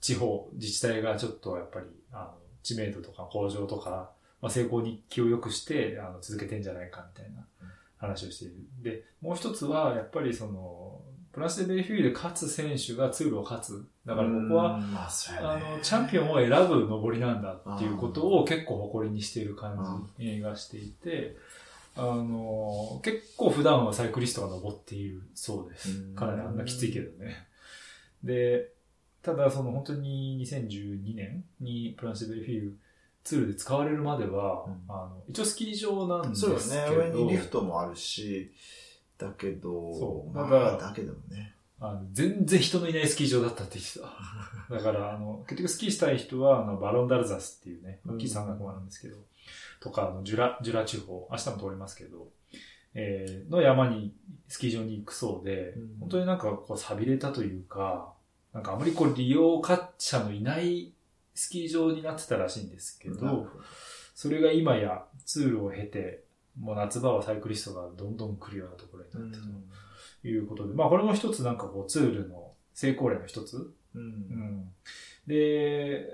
[0.00, 7.44] 地方、自治体がちょっとやっぱり、あの、知名度とか向上とか、まあ、成功に気を良くして、あの、続けてんじゃないかみたいな
[7.98, 8.54] 話をしている。
[8.82, 13.86] で、もう一つは、やっぱりその、プラスでベルフィーユで勝つ選手がツールを勝つ。
[14.06, 21.36] だから僕は、うん、まあ、ねあの、チャンピオンを選ぶ登りなんだっていうことを結構誇りにしている感じがしていて、
[22.00, 26.14] あの、結構普段はサイクリストが登っているそうですうん。
[26.14, 27.46] かなりあんなきついけどね。
[28.24, 28.70] で、
[29.22, 32.78] ただその本当に2012年にプランシェ・ベルフィーユ
[33.22, 37.14] ツールで使われるまでは、うんあの、一応スキー場なんですそうけど、よね。
[37.18, 38.50] 上にリフトもあるし、
[39.18, 41.54] だけど、まそうだからあ、だけどもね。
[41.80, 44.10] あの全然人のいないスキー場だったって言ってた。
[44.76, 49.16] だから、あの、結局スキーしたい人は、あの、バロンダルザスっていうね、大きい山岳もあるんですけど、
[49.80, 52.28] とか、あの、ジュラ、ジュラ地方、明日も通りますけど、
[52.92, 54.14] えーの山に、
[54.46, 55.96] スキー場に行くそうで、うん。
[56.00, 58.12] 本当になんかこう、錆びれたというか、
[58.52, 59.62] なんかあまりこう、利用
[59.98, 60.92] 者のいない
[61.34, 63.46] スキー場になってたらしいんですけど、なるほ
[64.14, 66.24] それが今やツールを経て、
[66.58, 69.48] もう夏場はサイクリストがどんどん来るようなところにどなってると
[70.24, 73.56] いうことで、まあこれも一つなんかこうツールの成功例の一つ。
[73.56, 73.74] う。
[73.94, 74.72] うんん。
[75.26, 76.06] で、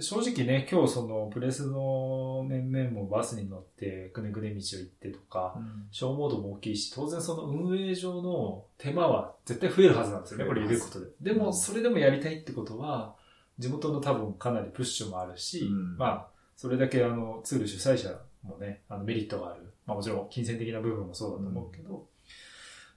[0.00, 5.58] 正直ね、今日そのプレスの面々もバスに乗ってくねくね道を行ってとか、
[5.90, 11.06] 消耗度も大きいし、当然その運営上の手間は絶対増えるはずなんですよね、これ入れることで。
[11.20, 13.16] でも、それでもやりたいってことは、
[13.58, 18.10] 地元の多分かなりプッシュもあるし、うんまあ、それだけあの、ツール主催者
[18.42, 19.72] もね、あのメリットがある。
[19.86, 22.06] まあもちろん金銭的な部分もそうだと思うけど、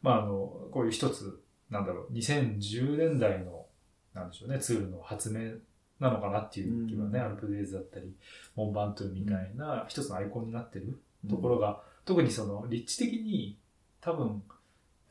[0.01, 3.65] まああの、こういう一つ、なんだろう、2010年代の、
[4.13, 5.53] なんでしょうね、ツールの発明
[5.99, 7.25] なのかなっていう気はね、うん。
[7.25, 8.13] アルプデイズだったり、
[8.55, 13.57] モンバントゥみたいな一つのアイコンになってるところが、特にその立地的に
[14.01, 14.41] 多分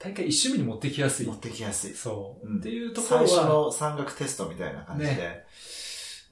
[0.00, 1.26] 大会一趣味に持ってきやすい。
[1.26, 1.34] 持。
[1.34, 1.92] ってきやすい。
[1.92, 2.58] そう、うん。
[2.58, 5.44] っていうところは、最初の山岳テストみたいな感じで、ね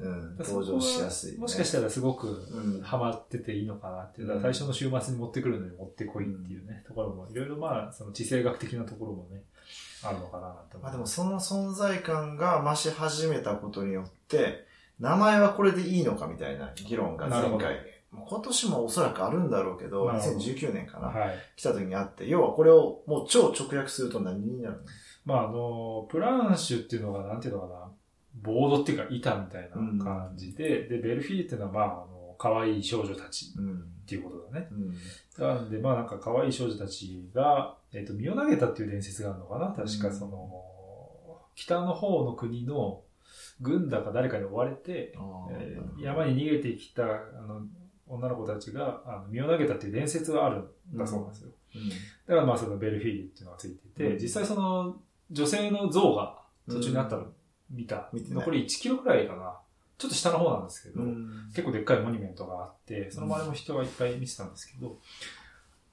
[0.01, 1.39] うん、登場しやすい、ね。
[1.39, 4.29] もしかしたらすごくうんハマってていいのかなっていう。
[4.29, 9.43] だから最初の週末に持ってくるのに持ってこいっていうね、ところも、いろいろまあ、その地政学的なところもね、
[10.05, 10.83] あるのかなと思う。
[10.83, 14.67] まあでもその存在感が増し始めたことによって、
[15.01, 17.77] 名前はこれでいいのかみたいな議論が前回、
[18.13, 21.39] 今年もおそらくあるんだろうけど2019年かな、はい。
[21.57, 24.83] 来た時にあって、要はこれをもう超直訳すると何になるの？
[25.25, 27.91] まああの、プランシュっていうのが、なんていうのかな、
[28.43, 33.75] ボードっていうか板みたいな感じで、で、ベルフィーユっていうのはまあ、あの、可愛い少女たちうん。
[33.75, 34.69] っていうことだね。
[34.71, 35.45] うん。
[35.45, 40.65] なんで、まあなんか可愛い少女たちが、えっ、と、身を投げたっていう伝説があるのかな確かうんその、
[41.55, 43.03] 北の方の国の
[43.61, 45.13] 軍だか誰かに追われて、
[45.51, 47.07] えー山に逃げてきたあ
[47.47, 47.63] の
[48.07, 50.59] 女の子たちがあの身を投げたっていう伝説がある
[50.95, 51.49] んだそうなんですよ。
[51.75, 51.95] うんだ
[52.29, 54.97] からまあそのベルフィーユっていうのがついてて、うん実際その
[55.31, 57.27] 女性の像が途中にあったの
[57.71, 58.09] 見た。
[58.13, 59.57] 見てない残り1キロくらいかな。
[59.99, 64.99] ちょっと下の方なんですけど、うん結構でっかいモニュメントがあって、その周りも人がいっぱい見てたんですけど、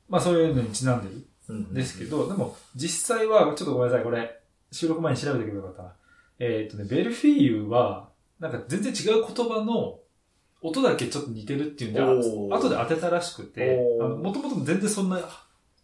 [0.08, 4.40] まあそういうのにちなんでるうんんですけど、でも実際は、ちょっとごめんなさい、これ、
[4.72, 5.96] 収録前に調べておけばよかったな。
[6.40, 8.10] えーっとね、ベルフィーユは、
[8.40, 10.00] なんか全然違う言葉の
[10.62, 12.02] 音だけちょっと似てるっていうんで、
[12.56, 15.20] 後で当てたらしくて、もともと全然そんな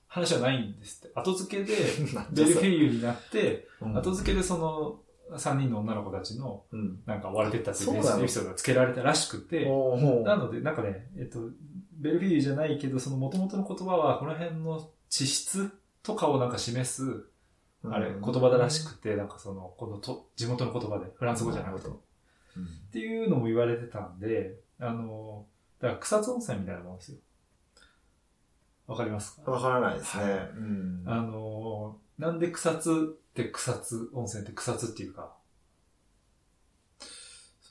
[0.07, 1.19] 話はないんですって。
[1.19, 1.73] 後付けで、
[2.33, 4.99] ベルフィーーユになって、ユ後付けでその、
[5.37, 6.99] 3人の女の子たちの、うん。
[7.05, 11.49] なんか追われてったっていうエピソードが付けられたらしくて、なので、なんかね、えっと、
[11.93, 15.71] ベルフィーユじゃないけど、その元々の言葉は、この辺の地質
[16.03, 17.25] とかをなんか示す、
[17.83, 25.45] あれ、言葉だらしくて、なんかその、このと、地元の言葉で、フランス語じゃなくて、っうんていうのも言われてたんで、あの、
[25.79, 27.17] だから草津温泉みたいなもんですよ。
[28.87, 29.51] わかりますか？
[29.51, 30.23] わからないですね。
[30.23, 31.03] はいうん。
[31.05, 35.33] あの、なんで草津って草津温泉って草津っていうか、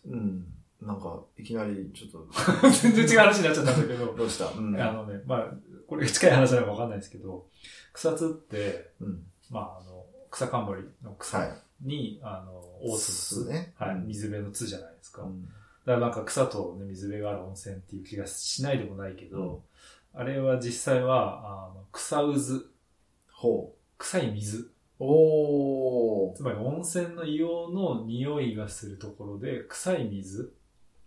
[0.06, 0.44] うん。
[0.82, 2.26] なんか、いきなり、ちょっと、
[2.82, 4.48] 全然違う話になっちゃったんだけど、どうした？
[4.50, 4.80] うん。
[4.80, 5.54] あのね、まあ、
[5.86, 7.46] これ近い話なのかわかんないですけど、
[7.92, 9.26] 草津って、うん。
[9.50, 11.62] まあ、あの、草冠の草はい。
[11.82, 13.74] に、あの、大津の津、ね。
[13.76, 15.22] はい、うん水辺の津じゃないですか。
[15.22, 15.48] うん
[15.86, 19.64] だからなんか草と、ね、水辺がある温泉っていう気がしないでもないけど、
[20.12, 22.26] あれは実際は、あの草渦、
[23.32, 24.58] ほ臭い水。
[24.58, 24.70] う。
[24.98, 26.36] おー。
[26.36, 30.52] つまり温泉の硫黄の匂いがするところで、臭い水。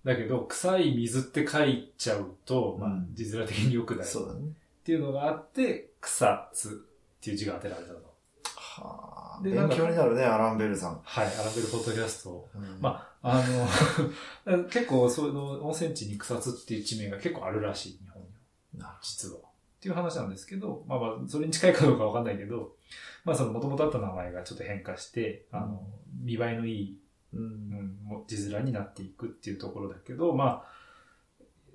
[0.05, 4.05] だけど、臭い水って書いちゃうと、まあうん、字面的に良くない。
[4.05, 4.39] そうだね。
[4.41, 7.99] っていうのがあって、草津っていう字が当てられたの。
[8.55, 9.43] はあ。
[9.43, 11.01] で勉強になるね、アランベルさん。
[11.03, 12.47] はい、アラベルポッドキャスト。
[12.55, 13.41] うんまあ
[14.45, 18.21] の、 結構、その温泉地に草津っていう地名が結構あるらしい、日本
[18.73, 18.99] には。
[19.01, 19.37] 実は。
[19.37, 19.39] っ
[19.83, 22.73] ていう話なんですけど、まあまあ、それに近いかどうかわかんないけど、
[23.25, 25.83] まあその元々あった名前がちょっと変化して、あの、
[26.21, 26.99] 見栄えのいい、
[27.33, 27.37] う。
[27.37, 27.63] うん
[28.27, 30.65] 字面になっていくっていうところだけど、まあ、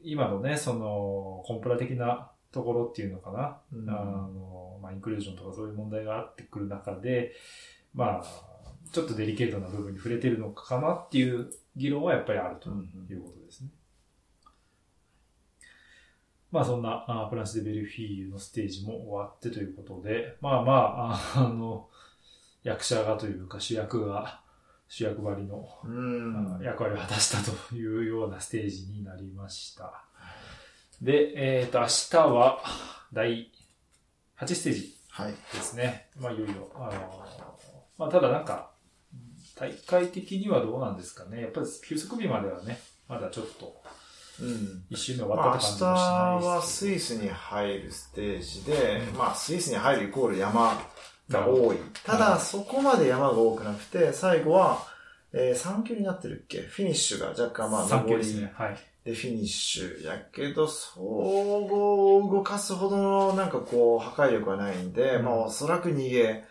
[0.02, 7.32] 今のね、その、コンプラ的なところっていうのかな、うんあの、まあ、インクルージョンとかそういう問題があってくる中で、
[7.94, 8.24] まあ、
[8.92, 13.70] ちょっとデリケートな部分に触れてるのかなっていう議論はやっぱりあるということですね。
[16.50, 21.88] まあそんなあフランスでベルフィーユのステージも終わってということで、まあまあ、ああの、
[22.62, 24.40] 役者がというか主役が
[24.88, 25.68] 主役張りの
[26.62, 30.04] 役割を果たしたというようなステージになりました。
[31.02, 32.58] で、えっ、と、明日は
[33.12, 33.50] 第
[34.40, 35.32] 8ステージはい。
[35.32, 36.08] ですね。
[36.16, 36.70] まあ、いよいよ。
[36.74, 37.24] あの、
[37.98, 38.70] まあ、ただなんか、
[39.56, 41.42] 大会的にはどうなんですかね。
[41.42, 43.82] やっぱり休息日まではね、まだちょっと、
[44.40, 44.84] うん。
[44.90, 46.96] 一周目終まあ、明わったって日感じもしないはですけど。
[46.96, 50.80] スイスに入るステージで、うんまあ、スイスに入るイコール山
[51.28, 51.76] が多い。
[52.04, 54.86] ただ、そこまで山が多くなくて、最後は、
[55.32, 56.60] えー、3級になってるっけ？
[56.62, 58.52] フィニッシュが若干まあ、3級上りですね。
[59.04, 60.04] フィニッシュ。
[60.04, 66.44] やけど、総合を動かすほどのなんかこう、破壊力はないんで、うんまあおそらく逃げ、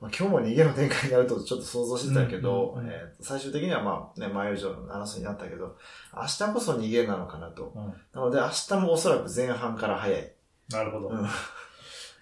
[0.00, 5.76] まあ今日も逃げの展開になるとちょっと想像してたけど、うんうんうんえー最終的にはまあね、前以上の争いになったけど、
[6.14, 7.72] 明日こそ逃げなのかなと。
[7.74, 10.32] うんなので明日もおそらく前半から早い。
[10.70, 11.08] なるほど。
[11.08, 11.26] うん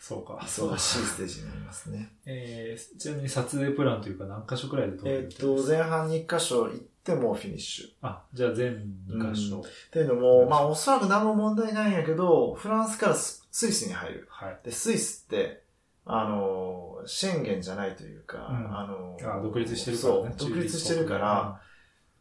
[0.07, 0.35] そうか。
[0.41, 2.13] 忙しいステージになりますね。
[2.27, 8.07] えー、ちなみに撮影プランというか何箇所くらいで撮るえっと、前半に1箇所行ってもフィニッシュ。
[8.07, 9.59] あ、じゃあ全2箇所。
[9.59, 14.29] っていうのも、まあおそらく何も問題ないんやけど、フランスからススイスに入る。
[14.31, 14.61] はい。
[14.63, 15.65] で、スイスって、
[16.07, 18.79] あの、シェンゲンじゃないというか、うん。
[18.79, 20.35] あの、あ独立してるからね。
[20.39, 21.61] 独立してるから、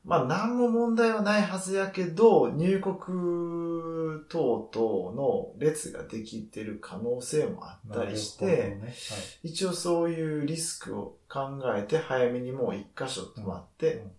[0.03, 2.95] まあ何も問題はないはずやけど、入国
[4.27, 8.45] 等々の列ができてる可能性もあったりして、
[8.81, 8.93] ね。
[9.43, 14.11] 一応そういうリスクを考えて早めにもう一箇所止まってうん。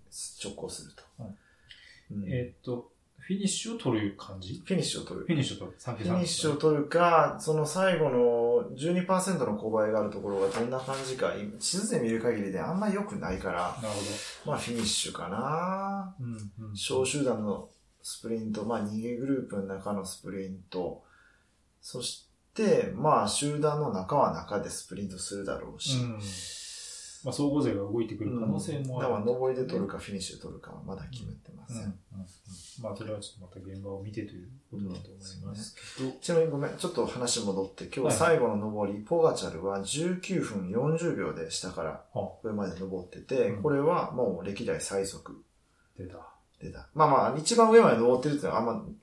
[0.44, 1.02] 直行すると。
[1.20, 2.32] うんうん。
[2.32, 2.90] えーっと、
[3.26, 4.62] フィニッシュを取る感じ？
[4.64, 5.32] フィニッシュを取るフ。
[5.32, 5.76] ィニッシュを取る。
[5.80, 13.94] 3フィニッシュを取るか、その最後の12%の勾配があるところがどんな感じか、今地図で見る限りであんま良くないから、なる
[14.44, 16.24] ほまあフィニッシュかなど。
[16.24, 16.76] うん、うん。
[16.76, 17.68] 小集団の
[18.00, 21.02] スプリント、まあ逃げグループの中のスプリント、
[21.80, 26.20] そして、まあ集団の中は中でスプリントするだろうし、うん。
[27.26, 29.08] まあ、総合勢が動いてくる可能性もある。
[29.10, 31.74] だから上りで取るかフィニッシュで取るかはまだ決めてまうん。
[31.74, 31.84] せん。
[31.84, 31.90] うん。
[31.90, 32.26] うん
[32.82, 36.10] まあ、それはちょっとまた現場を見てということだと思いますけど。
[36.20, 45.42] ちなみにごめん、ちょっと話戻って、今はい日最後の上り、ポガチャルは19分40秒で下からは上まで登ってて、うんこれはもう歴代最速
[45.98, 46.18] 出た。
[46.60, 46.88] 出た。
[46.94, 48.94] まあまあ、一番上まで登ってるっていうのはあんま、ん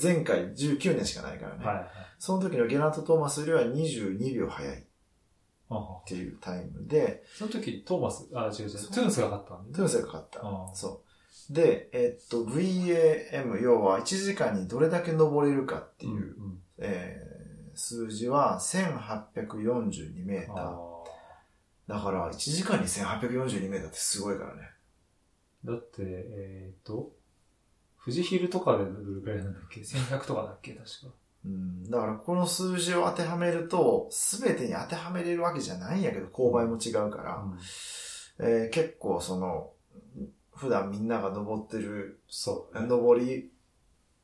[0.00, 1.64] 前回19年しかないからね。
[1.64, 1.74] はい。
[1.76, 1.86] はい。
[2.18, 4.85] その時のゲラント・トーマスよりは22秒早い
[5.70, 9.72] っていうタイムで、その時、トーマス、あ、違う違う、トゥーンスが勝ったんで。
[9.74, 10.40] トゥーンセが勝った。
[10.74, 11.02] そ
[11.50, 11.52] う。
[11.52, 17.36] で、えっと、VAM、要は1時間にどれだけ登れるかっていう、うんうんえー
[17.78, 20.56] 数字は1842メーター。
[20.70, 20.96] あ
[21.86, 24.62] だから、1時間に1842メーターってすごいからね。
[25.64, 27.12] ーだって、えっと、
[28.02, 30.72] 富士ヒルとかでどれくらいなんだっけ ?1100 とかだっけ？
[30.72, 31.14] 確か。
[31.46, 31.90] うん。
[31.90, 37.44] だからこの数字を当てはめると、すべてに当てはめれるわけじゃないんやけど、勾配も違うから、
[38.38, 39.70] えー結構その、
[40.54, 42.80] 普段みんなが登ってるそう。
[42.86, 43.50] 登り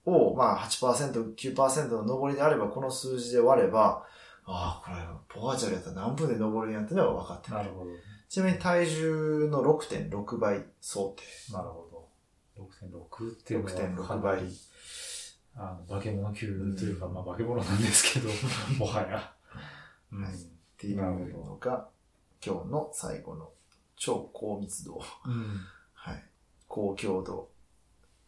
[0.05, 4.05] を、まあ8%、9%の登りであれば、この数字で割れば、
[4.45, 4.97] ああ、これ、
[5.41, 7.57] ポガチャルやったら何分で登るんやってのが分かってくる。
[7.59, 7.91] なるほど。
[8.29, 11.53] ちなみに体重の6.6倍想定。
[11.53, 12.09] なるほ
[12.57, 12.65] ど。
[12.65, 14.49] 6.6っていうのは6.6かな倍り。
[15.57, 18.29] あの、化け物級というか、まあ化け物なんですけど、
[18.79, 19.35] もはや。
[20.13, 20.23] うん。
[20.23, 21.89] はいっていうのが、
[22.45, 23.51] 今日の最後の
[23.95, 25.61] 超高密度、うん。
[25.95, 26.25] はい、
[26.67, 27.51] 高強度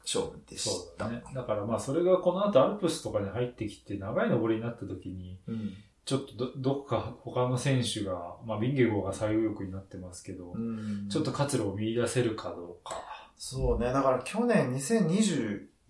[0.05, 0.71] 勝負でした。
[0.71, 1.25] そうだね。
[1.35, 5.73] だからまあそれがこの後アルプスとかに入ってきて長い登りになった時に、うん。
[6.05, 13.03] ちょっとど、どっか他の選手が、まあビンゲゴーが最右翼になってますけど、うんちょっと活路を見出せるかどうか。
[13.37, 13.93] そうね。
[13.93, 14.79] だから去年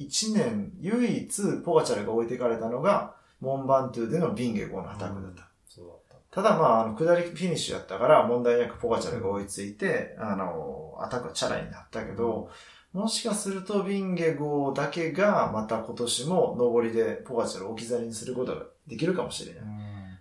[0.01, 5.49] 2021年唯一ポガチャルが置いていかれたのが、モンバントゥでのビンゲゴのアタックだった。
[5.69, 5.99] そうだっ
[6.31, 6.43] た。
[6.43, 12.51] ただまあ、あの、下りフィニッシュやったから問題なくポガチャルが追いついて、あの、アタックはチャラになったけど、
[12.93, 19.65] もしかするとビンゲゴだけがまた今年も上りでポガチャルを置き去りにすることができるかもしれない。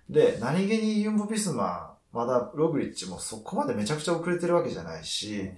[0.09, 5.51] で、何気にユンボ・ヴィスマ、まだログリッチもそこまでめちゃくちゃ遅れてるわけじゃないし、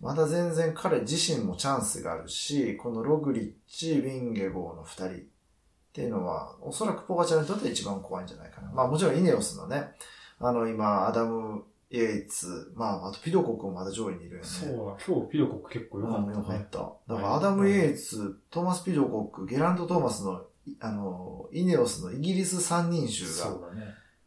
[0.00, 5.10] まだ全然彼自身もチャンスがあるし、このログリッチ、ビンゲゴーの二人っ
[5.92, 8.70] ていうのは、おそらくポガチャルにとって一番怖いんじゃないかな。
[8.72, 9.92] まあもちろんイネオスのね、
[10.38, 14.44] あの今、アダム・イェーツ、まああとピドコクもまだ上位にいるよね。
[14.44, 14.74] そうだ、
[15.06, 16.26] 今日ピドコク結構良かったね。
[16.28, 16.78] うんよかった。
[17.14, 23.56] だからアダム・イェーツ、トーマス・ピドコック、ゲラント・トーマスの、いあの、イネオスのイギリス三人衆が。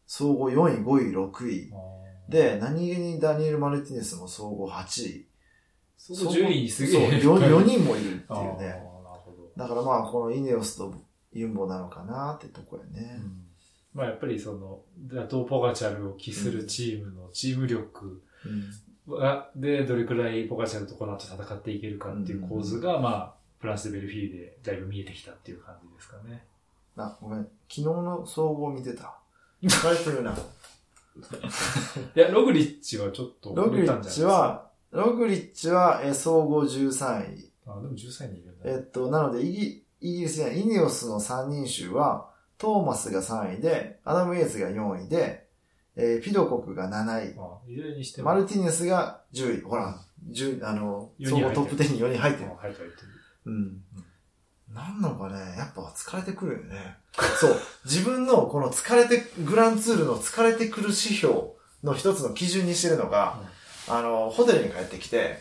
[0.06, 1.72] 総合4位、5位、6位。
[2.30, 5.27] で、何気にダニエル・マルティネスも総合8位。
[6.14, 7.20] そこ順位すげえ。
[7.20, 8.82] そう、4, 人もいるっていうね。
[9.56, 10.94] だからまあ、このイネオスと
[11.32, 13.18] ユンボなのかなってとこやね。
[13.92, 18.22] まあやっぱりその、打倒ポガチャルを期するチームのチーム力
[19.06, 19.18] うん。
[19.18, 26.44] がで、どれくらいポガチャルとこの後戦っていけるかっていう構図が、まあ、フランスでベルフィーユでだいぶ見えてきたっていう感じですかね。
[26.96, 27.40] あ、ごめん。
[27.40, 29.16] 昨日の総合見てた。
[29.62, 30.32] 疲れてるな。
[32.14, 37.50] いや、ログリッチはちょっとログリッチは、ログリッチは、えー総合13位。
[37.66, 38.70] あ、でも13人いるんだ。
[38.70, 45.46] えっと、なので、イギイギリスやイネオスの3人衆は、トーマスが3位で、アダム・イエーツが4位で、
[45.96, 47.34] えーピドコクが7位。
[47.34, 48.28] まあ、いずれにしても。
[48.30, 49.62] マルティネスが10位。
[49.62, 49.98] ほら、
[50.30, 52.56] 10、あの、4総合トップ10に4人入ってるあ。
[52.56, 53.08] 入ってる入ってる。
[53.46, 53.82] うん。
[54.74, 56.98] なんなのかね、やっぱ疲れてくるよね。
[57.40, 57.56] そう。
[57.84, 61.34] 自分のこの疲れて、グランツールの疲れてくる指標
[61.82, 63.40] の一つの基準にしてるのが、
[63.88, 65.38] あの、ホテルに帰ってきて、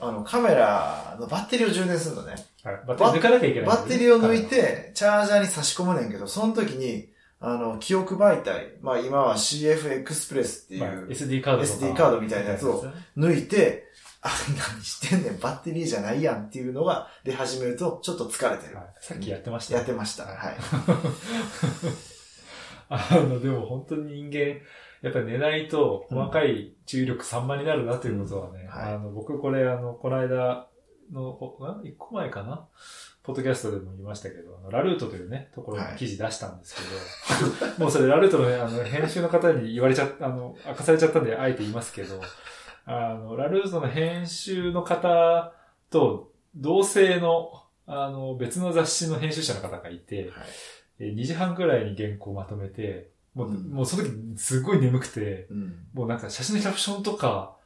[0.00, 2.34] あの、カメラのバッテリーを充電するのね。
[2.62, 2.80] はい。
[2.86, 7.08] バッテリー抜かなきゃいけない、バッテリーを抜い、て、チャージャーに差し込むねんけど、その時に、
[7.40, 12.84] あの、記憶媒体、まあ今は CF エクスプレスっていまあ、う、SD カード SD カードみたいなやつを
[13.16, 13.84] 抜いて、
[14.22, 14.30] あ、
[14.72, 18.76] 何してんねん、バッテリーじゃないやんっていうのが出始めると、ちょっと疲れてる。
[18.76, 20.24] はいさっきやってました、やってました。
[20.24, 20.56] はいはい。
[22.88, 24.60] あの、でも本当に人間、
[25.04, 28.68] やっぱり寝ないと細かい注意力散漫になるなということはね、うん。
[28.68, 28.94] はい。
[28.94, 30.66] あの、僕これあの、この間
[31.12, 32.66] の、こん一個前かな？
[33.22, 36.80] ポッドキャストでも言いましたけど、あのラルートというね、ところに記事出したんですけ
[37.66, 42.20] ど、 もうそれラルートのね、あの、編集の方に言われちゃった、あの、明かされちゃったんで、あえて言いますけど、
[42.86, 45.52] あの、ラルートの編集の方
[45.90, 47.50] と同性の、
[47.86, 50.30] あの、別の雑誌の編集者の方がいて、はい。
[51.00, 55.74] えー2時半くらいに原稿をまとめて、もう、うんもうその時すごい眠くて、うん。
[55.92, 57.56] もうなんか写真のキャプションとか、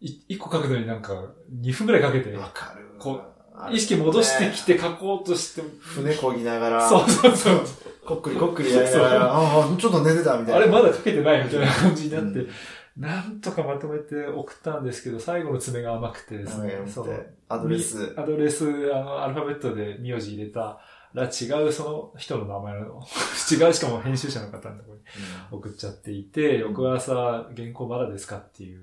[0.00, 1.30] い一個書くのになんか
[1.60, 2.86] 2分くらいかけて、わかる。
[2.98, 3.20] こ
[3.54, 7.60] ある意識戻してきて書こうとして、船漕ぎながら、そうそうそう。
[8.06, 10.56] こっくりこっくりやりながら、ああ、ちょっと寝てたみたいな。
[10.56, 12.48] あれまだ書けてないみたいな感じになって、うん
[12.96, 17.26] なんとかまとめて送ったんですけど、最後の爪が甘くてですね、そう。
[17.48, 18.14] アドレス。
[18.16, 20.80] アドレス、あの、アルファベットで名字入れた
[21.22, 23.02] ら違うその人の名前の、
[23.50, 25.02] 違うしかも編集者の方のところに
[25.50, 27.14] 送っちゃっていて、翌朝
[27.56, 28.82] 原稿まだですかっていう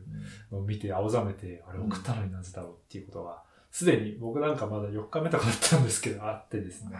[0.51, 6.97] のを見て青ざめて、あれ送ったのになぜだろうっていうことが、すでに僕なんかまだ4日目とかだったんですけど、あってですね。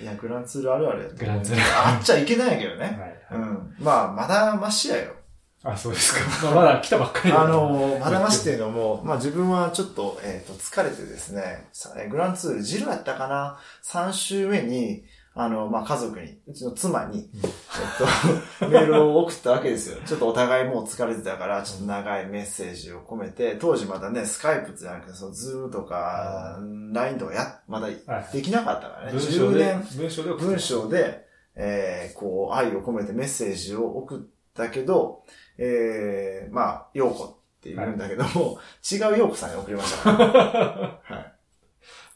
[0.00, 3.24] いや、グランツールあるあるやと思うグランツールあっちゃいけないけどね。
[3.30, 3.40] はい。
[3.40, 3.74] うん。
[3.78, 5.14] まあ、まだましやよ。
[5.62, 6.46] あ、そうですか。
[6.46, 11.68] まあ、まだ来たばっかりだあの、まだましっていうのも、まあ自分はちょっと、えっ、と、疲れてですね、
[12.10, 15.04] グランツール、ジルやったかな ?3 週目に、
[15.34, 19.98] あの、まあ家族に、うちの妻に、ちょっと メールを送ったわけですよ。
[20.06, 26.58] ちょっとお互いもう疲れてたから、ちょっと長いメッセージを込めて、当時まだね、スカイプじゃなくて、そのズームとか、
[26.92, 27.88] LINE とかや、まだ
[28.32, 29.12] できなかったからね。
[29.12, 34.20] 文章で、文章で、文章で、えー、こう、愛を込めてメッセージを送っ
[34.54, 35.22] たけど、
[35.62, 40.24] えー、まあ、ようこって言うんだけども、はい、違うようこさんに送りました、ね。
[40.24, 40.98] は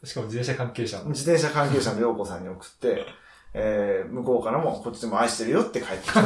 [0.03, 0.07] い。
[0.07, 1.11] しかも自転車関係者の。
[1.11, 3.05] 自転車関係者のようこさんに送って、
[3.53, 6.25] えー、向こうからもこっちでも愛してるよって帰ってきた。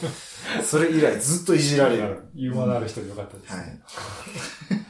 [0.64, 2.24] それ以来ずっといじられる。
[2.34, 3.82] ユーモアのある人でよかったです、ね、
[4.70, 4.85] はい。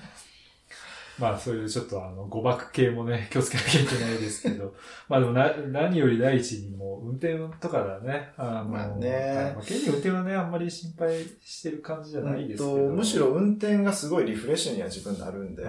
[1.19, 4.75] まあそういうちょっとあの誤爆系もね、気をつけなきゃいけないですけど、
[5.09, 8.33] まあでもな、何より第一にも運転とかだね。
[8.37, 9.53] あの、まあね。
[9.55, 12.77] まあ、現に運転はね、あんまり心配してる感じじゃないですけど。
[12.89, 15.63] むしろ運転がすごいリフレッシュには自分なるんで。
[15.63, 15.67] う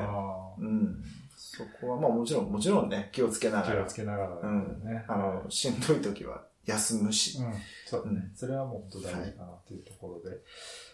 [0.63, 1.03] ん。
[1.35, 3.83] そこはまあもちろん、もちろんね、気をつけながら。
[3.83, 5.03] 気をつけながら、ね、うん。
[5.07, 7.37] あの、しんどい時は休むし。
[7.39, 7.53] うん。
[7.85, 8.29] そうだね。
[8.31, 10.35] うん、それはもう本当大事かなっていうところで。
[10.35, 10.37] はい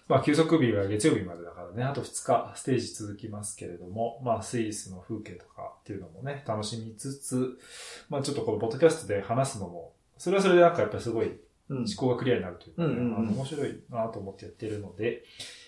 [0.08, 7.58] まあ、休息日は月曜日までだからね、あと2日ステージ続きますけれども、まあ、スイスの風景とかっていうのもね、楽しみつつ、
[8.10, 11.32] まあ、ちょっとこのポッドキャストで話すのも、それはそれでなんかやっぱりすごい
[11.70, 15.24] 思考がクリアになるというか、ね、面白いなと思ってやってるので、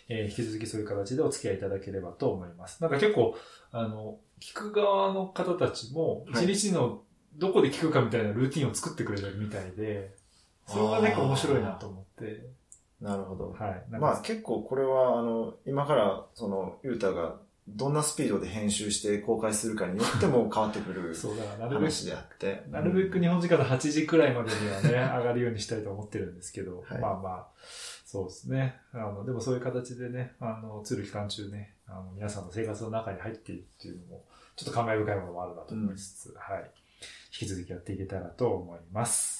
[0.09, 2.81] えー、引き続きそういう形でお付き合いいただければと思います。
[2.81, 3.35] なんか結構、
[3.71, 7.01] あの、聞く側の方たちも、一日の
[7.37, 10.13] どこで聞くかみたいなルーティンを作ってくれてるみたいで、
[10.67, 12.45] それが結構面白いなと思って、
[13.05, 13.51] なるほど。
[13.51, 13.83] はい。
[13.91, 17.35] まあ結構これは、あの、今から、その、ゆうたが
[17.67, 22.63] どんなスピードで編集して公開するかによっても変わってくる そうだなる話であって。
[22.71, 27.47] なるべく日本時間の8時くらいまでにはね、上がるようにしたいと思ってるんですけど、はい、まあまあ、
[28.05, 28.79] そうですね。
[28.91, 34.25] あの、でもそういう形でね、あの、ツール期間中ね、あの、皆さんの生活の中に入っているっていうのも、
[34.55, 36.71] ちょっと感慨深いものもあるなと思いつつ、うん、はい。
[37.39, 39.34] 引き続きやっていけたらと思います。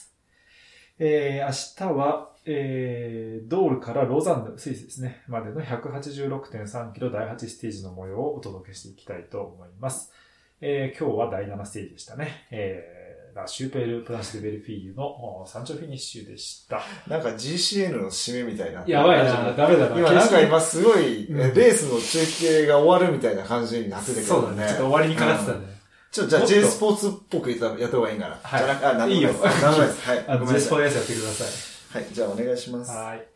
[0.98, 10.14] えー、明日は、えー、ドールからローザンヌ、スイスですね、までの186.3キロ第8ステージの模様をお届けしていきたいと思います。
[10.62, 12.48] えー、今日は第7ステージでしたね。
[12.50, 16.82] えー、ラ・シューペール・プランシベルフィーユの山頂フィニッシュでした。
[17.10, 18.86] なんか GCN の締めみたいな。
[18.88, 20.00] やばいな、ダメだな。
[20.00, 24.28] 今なんか今すごい、レースの中継が終わるみたいな感じになってたけどね。
[24.28, 24.70] そうだね。
[24.70, 25.66] ちょっと終わりにかかってたね。
[25.70, 25.75] うん
[26.16, 28.40] ちょ、じゃあ J スポーツっぽくやった方がいいかな。
[28.42, 28.60] はい。
[28.60, 29.44] じゃなく、あ、なんでもないです。
[29.44, 30.10] なんでもないです。
[30.10, 30.26] はい。
[30.28, 32.02] あの、J スポーツやってください。
[32.02, 32.14] はい。
[32.14, 32.92] じゃあお願いします。
[32.92, 33.28] はい。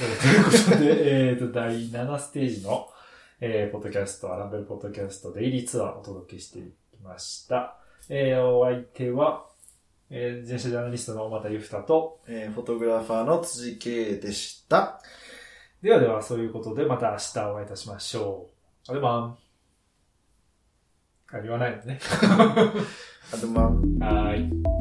[0.00, 2.90] えー、ということで、 えっ、ー、と、第7ステージの、
[3.40, 7.78] えー、ポッドキャスト、アランベルポッドキャストデイリーツアーをお届けしていきました。
[8.10, 9.46] えー、お相手は、
[10.10, 15.00] えー、前者ジャーナリストの小又ゆふたと、えー、フォトグラファーの辻圭でした。
[15.82, 18.50] ではでは、そういうことで、また明日お会いいたしましょ
[18.88, 18.92] う。
[18.92, 19.38] あれまん。
[21.32, 22.00] あ、言わないのね。
[23.32, 23.70] あとま
[24.00, 24.04] あ。
[24.04, 24.79] はい。